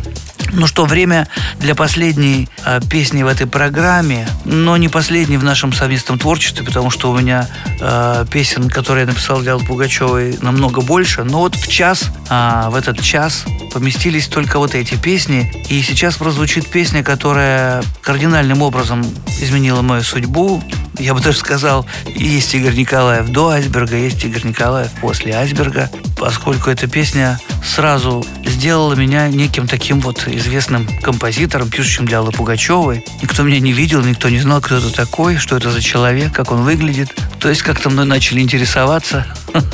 Ну 0.52 0.66
что, 0.66 0.84
время 0.84 1.28
для 1.58 1.74
последней 1.74 2.48
э, 2.64 2.80
песни 2.88 3.22
в 3.22 3.28
этой 3.28 3.46
программе, 3.46 4.26
но 4.44 4.76
не 4.76 4.88
последней 4.88 5.36
в 5.36 5.44
нашем 5.44 5.72
совместном 5.72 6.18
творчестве, 6.18 6.64
потому 6.64 6.90
что 6.90 7.10
у 7.10 7.18
меня 7.18 7.48
э, 7.80 8.24
песен, 8.30 8.68
которые 8.68 9.02
я 9.02 9.06
написал 9.06 9.40
для 9.40 9.52
Аллы 9.52 9.64
Пугачевой, 9.64 10.38
намного 10.42 10.80
больше. 10.80 11.24
Но 11.24 11.38
вот 11.40 11.54
в 11.54 11.68
час, 11.68 12.10
э, 12.28 12.66
в 12.68 12.74
этот 12.74 13.00
час 13.00 13.44
поместились 13.72 14.26
только 14.26 14.58
вот 14.58 14.74
эти 14.74 14.96
песни. 14.96 15.52
И 15.68 15.82
сейчас 15.82 16.16
прозвучит 16.16 16.66
песня, 16.66 17.02
которая 17.02 17.82
кардинальным 18.02 18.62
образом 18.62 19.04
изменила 19.40 19.82
мою 19.82 20.02
судьбу. 20.02 20.62
Я 20.98 21.14
бы 21.14 21.20
даже 21.22 21.38
сказал, 21.38 21.86
есть 22.06 22.54
Игорь 22.54 22.74
Николаев 22.74 23.28
до 23.28 23.50
айсберга, 23.50 23.96
есть 23.96 24.24
Игорь 24.24 24.46
Николаев 24.46 24.90
после 25.00 25.34
айсберга, 25.34 25.90
поскольку 26.18 26.70
эта 26.70 26.86
песня 26.88 27.38
сразу 27.64 28.24
сделала 28.44 28.94
меня 28.94 29.28
неким 29.28 29.66
таким 29.66 30.00
вот 30.00 30.26
известным 30.40 30.88
композитором, 31.02 31.70
пишущим 31.70 32.06
для 32.06 32.18
Аллы 32.18 32.32
Пугачевой. 32.32 33.04
Никто 33.22 33.42
меня 33.42 33.60
не 33.60 33.72
видел, 33.72 34.02
никто 34.02 34.28
не 34.28 34.40
знал, 34.40 34.60
кто 34.60 34.76
это 34.76 34.90
такой, 34.90 35.36
что 35.36 35.56
это 35.56 35.70
за 35.70 35.80
человек, 35.80 36.32
как 36.32 36.50
он 36.50 36.62
выглядит. 36.62 37.14
То 37.38 37.48
есть 37.48 37.62
как-то 37.62 37.90
мной 37.90 38.06
начали 38.06 38.40
интересоваться. 38.40 39.26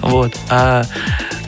Вот. 0.00 0.36
А 0.50 0.84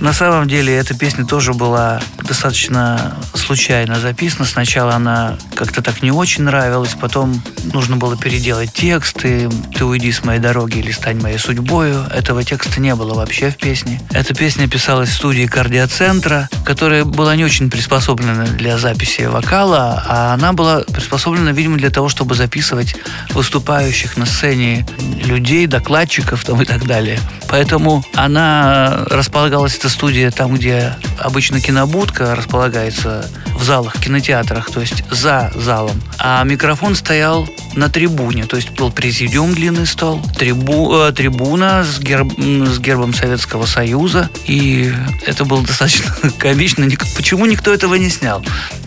на 0.01 0.13
самом 0.13 0.49
деле 0.49 0.75
эта 0.75 0.95
песня 0.95 1.25
тоже 1.25 1.53
была 1.53 2.01
достаточно 2.23 3.15
случайно 3.35 3.99
записана. 3.99 4.45
Сначала 4.45 4.95
она 4.95 5.37
как-то 5.55 5.83
так 5.83 6.03
не 6.03 6.11
очень 6.11 6.45
нравилась, 6.45 6.97
потом 7.01 7.43
нужно 7.73 7.97
было 7.97 8.17
переделать 8.17 8.73
текст, 8.73 9.25
и 9.25 9.49
«Ты 9.75 9.85
уйди 9.85 10.13
с 10.13 10.25
моей 10.25 10.41
дороги» 10.41 10.79
или 10.79 10.91
«Стань 10.91 11.21
моей 11.21 11.39
судьбою». 11.39 12.05
Этого 12.15 12.45
текста 12.45 12.81
не 12.81 12.95
было 12.95 13.15
вообще 13.15 13.51
в 13.51 13.57
песне. 13.57 14.01
Эта 14.11 14.35
песня 14.35 14.69
писалась 14.69 15.11
в 15.11 15.15
студии 15.15 15.47
кардиоцентра, 15.47 16.49
которая 16.65 17.05
была 17.05 17.37
не 17.37 17.45
очень 17.45 17.71
приспособлена 17.71 18.35
для 18.45 18.79
записи 18.79 19.23
вокала, 19.23 20.03
а 20.07 20.35
она 20.35 20.53
была 20.53 20.81
приспособлена, 20.81 21.53
видимо, 21.53 21.79
для 21.79 21.91
того, 21.91 22.09
чтобы 22.09 22.35
записывать 22.35 22.97
выступающих 23.31 24.17
на 24.17 24.27
сцене 24.27 24.87
людей, 25.25 25.67
докладчиков 25.67 26.45
там, 26.45 26.63
и 26.63 26.65
так 26.65 26.87
далее. 26.87 27.19
Поэтому 27.49 28.05
она 28.15 29.05
располагалась, 29.11 29.77
эта 29.77 29.89
студия, 29.89 30.31
там, 30.31 30.55
где 30.55 30.95
обычно 31.19 31.61
кинобудка 31.61 32.35
располагается 32.35 33.31
в 33.55 33.63
залах, 33.63 33.99
кинотеатрах, 34.01 34.71
то 34.71 34.81
есть 34.81 35.05
за 35.11 35.51
залом. 35.55 36.01
А 36.19 36.43
микрофон 36.45 36.95
стоял 36.95 37.49
на 37.75 37.89
трибуне, 37.89 38.47
то 38.47 38.57
есть 38.57 38.71
был 38.71 38.91
президиум 38.91 39.55
длинный 39.55 39.87
стол, 39.87 40.23
трибу, 40.39 40.95
э, 40.95 41.13
трибуна 41.13 41.85
с, 41.85 42.01
герб, 42.01 42.33
с 42.39 42.79
гербом 42.79 43.15
Советского 43.15 43.67
Союза, 43.67 44.31
и 44.47 44.93
это 45.27 45.45
было 45.45 45.63
достаточно 45.63 46.13
комично. 46.39 46.87
Почему 47.17 47.47
никто 47.47 47.73
этого 47.73 47.95
не 47.95 48.11
снял? 48.11 48.26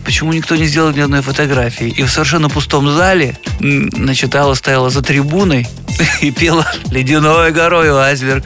Почему 0.06 0.34
никто 0.34 0.56
не 0.56 0.66
сделал 0.66 0.92
ни 0.92 1.00
одной 1.00 1.22
фотографии? 1.22 1.88
И 1.88 2.04
в 2.04 2.10
совершенно 2.10 2.50
пустом 2.50 2.90
зале, 2.90 3.38
значит, 3.60 4.34
Алла 4.36 4.56
стояла 4.56 4.90
за 4.90 5.02
трибуной 5.02 5.68
и 6.22 6.32
пела 6.32 6.66
«Ледяной 6.90 7.52
горой 7.52 7.90
айсберг». 7.90 8.46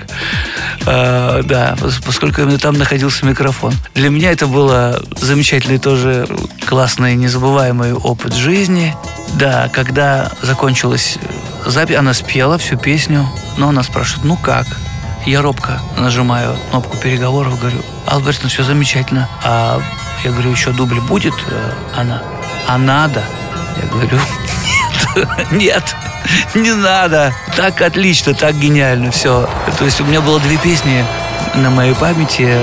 А, 0.86 1.42
да, 1.44 1.76
пос- 1.80 2.04
поскольку 2.06 2.42
именно 2.42 2.58
там 2.60 2.76
находился 2.78 3.26
микрофон. 3.26 3.74
Для 3.96 4.10
меня 4.10 4.32
это 4.32 4.48
было 4.48 5.02
замечательный 5.16 5.78
тоже 5.78 6.28
классный, 6.68 7.16
незабываемый 7.16 7.94
опыт 7.94 8.34
жизни. 8.34 8.96
Да, 9.36 9.70
когда 9.72 10.32
закончилась 10.42 11.18
э, 11.22 11.70
запись, 11.70 11.96
она 11.96 12.14
спела 12.14 12.58
всю 12.58 12.78
песню, 12.78 13.28
но 13.58 13.70
она 13.70 13.84
спрашивает, 13.84 14.26
ну 14.26 14.36
как? 14.36 14.68
Я 15.26 15.42
робко 15.42 15.82
нажимаю 15.98 16.58
кнопку 16.70 16.98
переговоров, 16.98 17.58
говорю, 17.60 17.82
Алберт, 18.06 18.42
ну 18.44 18.50
все 18.50 18.64
замечательно. 18.64 19.30
А 19.42 19.82
я 20.24 20.32
говорю, 20.32 20.52
еще 20.52 20.72
дубль 20.72 21.00
будет? 21.02 21.34
Э, 21.50 21.72
Она, 21.96 22.22
а 22.68 22.78
надо? 22.78 23.24
Я 23.82 23.88
говорю, 23.90 24.20
нет, 25.16 25.52
нет, 25.52 25.96
не 26.56 26.72
надо. 26.74 27.34
Так 27.56 27.82
отлично, 27.82 28.34
так 28.34 28.56
гениально, 28.56 29.12
все. 29.12 29.50
То 29.78 29.86
есть 29.86 30.00
у 30.02 30.06
меня 30.06 30.22
было 30.22 30.40
две 30.40 30.58
песни 30.58 31.04
на 31.56 31.70
моей 31.70 31.94
памяти. 31.96 32.58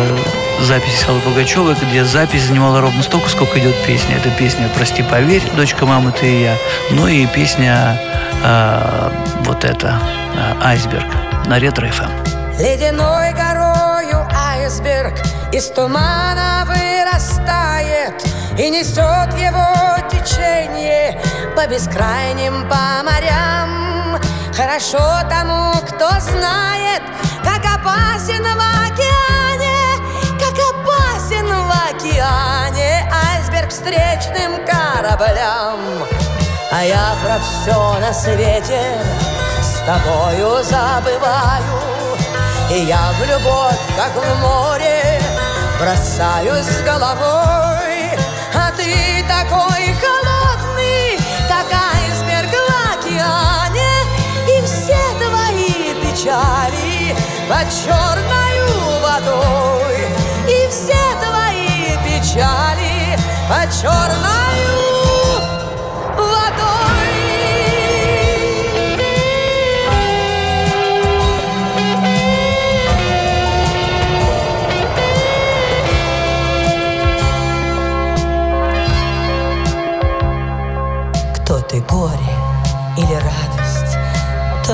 Запись 0.63 1.05
Аллы 1.09 1.21
Пугачевой, 1.21 1.75
где 1.75 2.05
запись 2.05 2.43
занимала 2.43 2.83
ровно 2.83 3.03
столько, 3.03 3.31
сколько 3.31 3.59
идет 3.59 3.75
песня. 3.87 4.17
Это 4.17 4.29
песня 4.31 4.69
«Прости, 4.77 5.03
поверь», 5.03 5.43
«Дочка, 5.57 5.87
мама, 5.87 6.13
ты 6.13 6.27
и 6.27 6.43
я». 6.43 6.55
Ну 6.91 7.07
и 7.07 7.25
песня 7.27 7.99
э, 8.45 9.11
вот 9.45 9.65
эта 9.65 9.99
э, 10.37 10.55
«Айсберг» 10.63 11.07
на 11.47 11.59
Ретро 11.59 11.87
Эм. 11.87 11.93
ФМ. 11.93 12.11
Ледяной 12.59 13.33
горою 13.33 14.29
айсберг 14.37 15.15
из 15.51 15.65
тумана 15.69 16.67
вырастает 16.67 16.90
И 18.61 18.69
несет 18.69 19.33
его 19.39 19.97
течение 20.11 21.19
по 21.57 21.67
бескрайним 21.67 22.69
по 22.69 23.03
морям 23.03 24.21
Хорошо 24.55 24.99
тому, 25.31 25.73
кто 25.89 26.11
знает, 26.21 27.01
как 27.43 27.65
опасен 27.65 28.43
в 28.43 28.61
океане 28.85 29.97
Как 30.39 30.53
опасен 30.53 31.47
в 31.47 31.73
океане 31.89 33.11
айсберг 33.11 33.71
встречным 33.71 34.63
кораблям. 34.67 35.81
А 36.71 36.85
я 36.85 37.15
про 37.25 37.39
все 37.39 37.99
на 37.99 38.13
свете 38.13 38.99
с 39.63 39.79
тобою 39.87 40.63
забываю 40.63 41.81
И 42.71 42.81
я 42.81 43.11
в 43.19 43.27
любовь, 43.27 43.81
как 43.97 44.23
в 44.23 44.39
море, 44.39 45.19
бросаюсь 45.81 46.83
головой 46.85 47.70
такой 49.31 49.95
холодный, 50.03 51.19
как 51.47 51.67
айсберг 51.73 52.51
в 52.51 52.71
океане 52.95 53.95
И 54.49 54.65
все 54.65 54.99
твои 55.23 55.95
печали 56.03 57.15
под 57.49 57.69
черною 57.71 59.01
водой 59.01 60.09
И 60.49 60.69
все 60.69 61.03
твои 61.23 61.97
печали 62.05 63.17
под 63.49 63.71
черною 63.73 64.21
водой 64.21 65.00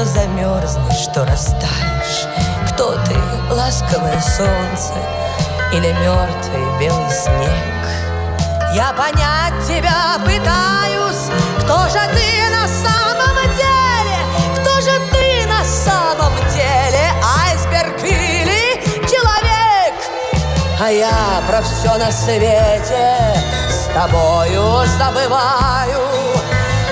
замерзнешь, 0.05 0.99
что 0.99 1.25
растаешь 1.25 2.27
Кто 2.69 2.93
ты, 3.05 3.17
ласковое 3.51 4.21
солнце 4.21 4.93
Или 5.73 5.93
мертвый 5.93 6.79
белый 6.79 7.11
снег 7.11 7.83
Я 8.75 8.93
понять 8.93 9.55
тебя 9.67 10.19
пытаюсь 10.25 11.31
Кто 11.61 11.89
же 11.89 12.01
ты 12.13 12.51
на 12.51 12.69
самом 12.69 13.37
деле? 13.57 14.19
Кто 14.61 14.81
же 14.83 15.01
ты 15.11 15.47
на 15.47 15.65
самом 15.65 16.35
деле? 16.53 17.13
Айсберг 17.45 18.03
или 18.03 18.83
человек? 19.09 19.95
А 20.79 20.91
я 20.91 21.43
про 21.49 21.63
все 21.63 21.97
на 21.97 22.13
свете 22.13 23.17
С 23.71 23.87
тобою 23.95 24.85
забываю 24.99 26.01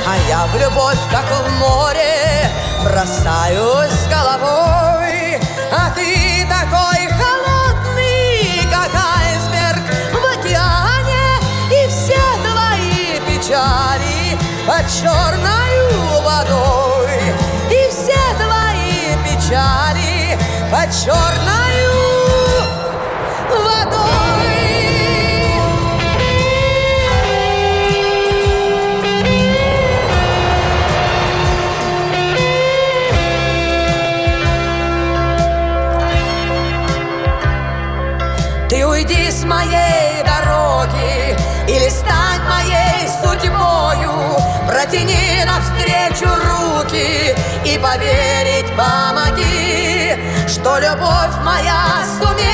А 0.07 0.17
я 0.29 0.47
в 0.47 0.57
любовь, 0.59 0.99
как 1.11 1.25
в 1.25 1.59
море 1.59 2.64
Бросаюсь 2.95 4.07
головой 4.09 5.41
А 5.73 5.91
ты 5.97 6.47
такой 6.49 7.09
холодный, 7.09 8.61
как 8.71 8.95
айсберг 8.95 9.83
в 10.13 10.39
океане 10.39 11.41
И 11.73 11.89
все 11.89 12.23
твои 12.45 13.19
печали 13.27 14.39
под 14.65 14.87
черною 14.89 16.23
водой. 16.23 17.19
И 17.69 17.91
все 17.91 18.23
твои 18.39 19.17
печали 19.25 20.39
под 20.71 20.89
черною 20.95 21.99
водой 23.51 24.74
уйди 38.95 39.31
с 39.31 39.45
моей 39.45 40.23
дороги 40.25 41.37
Или 41.69 41.89
стань 41.89 42.43
моей 42.49 43.09
судьбою. 43.23 44.13
Протяни 44.67 45.45
навстречу 45.45 46.29
руки 46.47 47.35
И 47.65 47.79
поверить 47.79 48.71
помоги 48.77 50.17
Что 50.49 50.79
любовь 50.79 51.37
моя 51.45 52.05
сумеет 52.19 52.54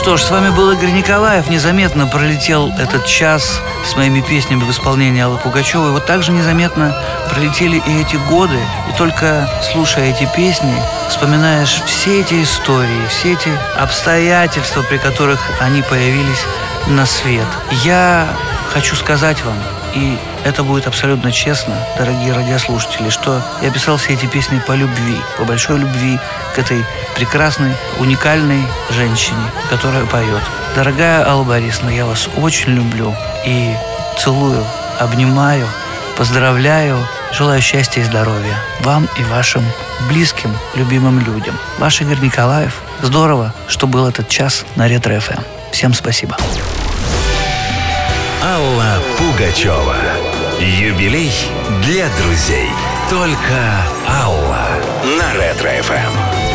что 0.00 0.16
ж, 0.16 0.22
с 0.22 0.30
вами 0.30 0.48
был 0.48 0.70
Игорь 0.70 0.92
Николаев. 0.92 1.50
Незаметно 1.50 2.06
пролетел 2.06 2.72
этот 2.78 3.04
час 3.04 3.60
с 3.84 3.94
моими 3.96 4.22
песнями 4.22 4.62
в 4.62 4.70
исполнении 4.70 5.20
Аллы 5.20 5.36
Пугачевой. 5.36 5.90
Вот 5.90 6.06
так 6.06 6.22
же 6.22 6.32
незаметно 6.32 6.96
пролетели 7.28 7.82
и 7.86 8.00
эти 8.00 8.16
годы. 8.16 8.58
И 8.88 8.96
только 8.96 9.46
слушая 9.70 10.10
эти 10.10 10.26
песни, 10.34 10.74
вспоминаешь 11.10 11.82
все 11.84 12.22
эти 12.22 12.42
истории, 12.42 13.06
все 13.10 13.34
эти 13.34 13.50
обстоятельства, 13.76 14.80
при 14.80 14.96
которых 14.96 15.38
они 15.60 15.82
появились 15.82 16.46
на 16.86 17.04
свет. 17.04 17.46
Я 17.84 18.26
хочу 18.72 18.96
сказать 18.96 19.44
вам, 19.44 19.58
и 19.94 20.16
это 20.44 20.62
будет 20.62 20.86
абсолютно 20.86 21.32
честно, 21.32 21.74
дорогие 21.98 22.32
радиослушатели, 22.32 23.10
что 23.10 23.42
я 23.62 23.70
писал 23.70 23.96
все 23.96 24.14
эти 24.14 24.26
песни 24.26 24.60
по 24.66 24.72
любви, 24.72 25.16
по 25.36 25.44
большой 25.44 25.78
любви 25.78 26.18
к 26.54 26.58
этой 26.58 26.84
прекрасной, 27.14 27.72
уникальной 27.98 28.64
женщине, 28.90 29.42
которая 29.68 30.04
поет. 30.06 30.42
Дорогая 30.74 31.26
Алла 31.28 31.44
Борисовна, 31.44 31.90
я 31.90 32.06
вас 32.06 32.28
очень 32.36 32.72
люблю 32.72 33.14
и 33.44 33.74
целую, 34.18 34.64
обнимаю, 34.98 35.66
поздравляю, 36.16 36.98
желаю 37.32 37.60
счастья 37.60 38.00
и 38.00 38.04
здоровья 38.04 38.56
вам 38.80 39.08
и 39.16 39.22
вашим 39.24 39.64
близким, 40.08 40.56
любимым 40.74 41.20
людям. 41.20 41.56
Ваш 41.78 42.00
Игорь 42.00 42.20
Николаев. 42.20 42.80
Здорово, 43.02 43.54
что 43.68 43.86
был 43.86 44.06
этот 44.06 44.28
час 44.28 44.64
на 44.76 44.88
Ретро-ФМ. 44.88 45.42
Всем 45.72 45.94
спасибо. 45.94 46.36
Алла 48.42 48.96
Пугачева. 49.18 50.29
Юбилей 50.60 51.32
для 51.82 52.08
друзей. 52.18 52.68
Только 53.08 53.86
Алла 54.06 54.68
на 55.18 55.34
Ретро 55.34 55.70
ФМ. 55.82 56.49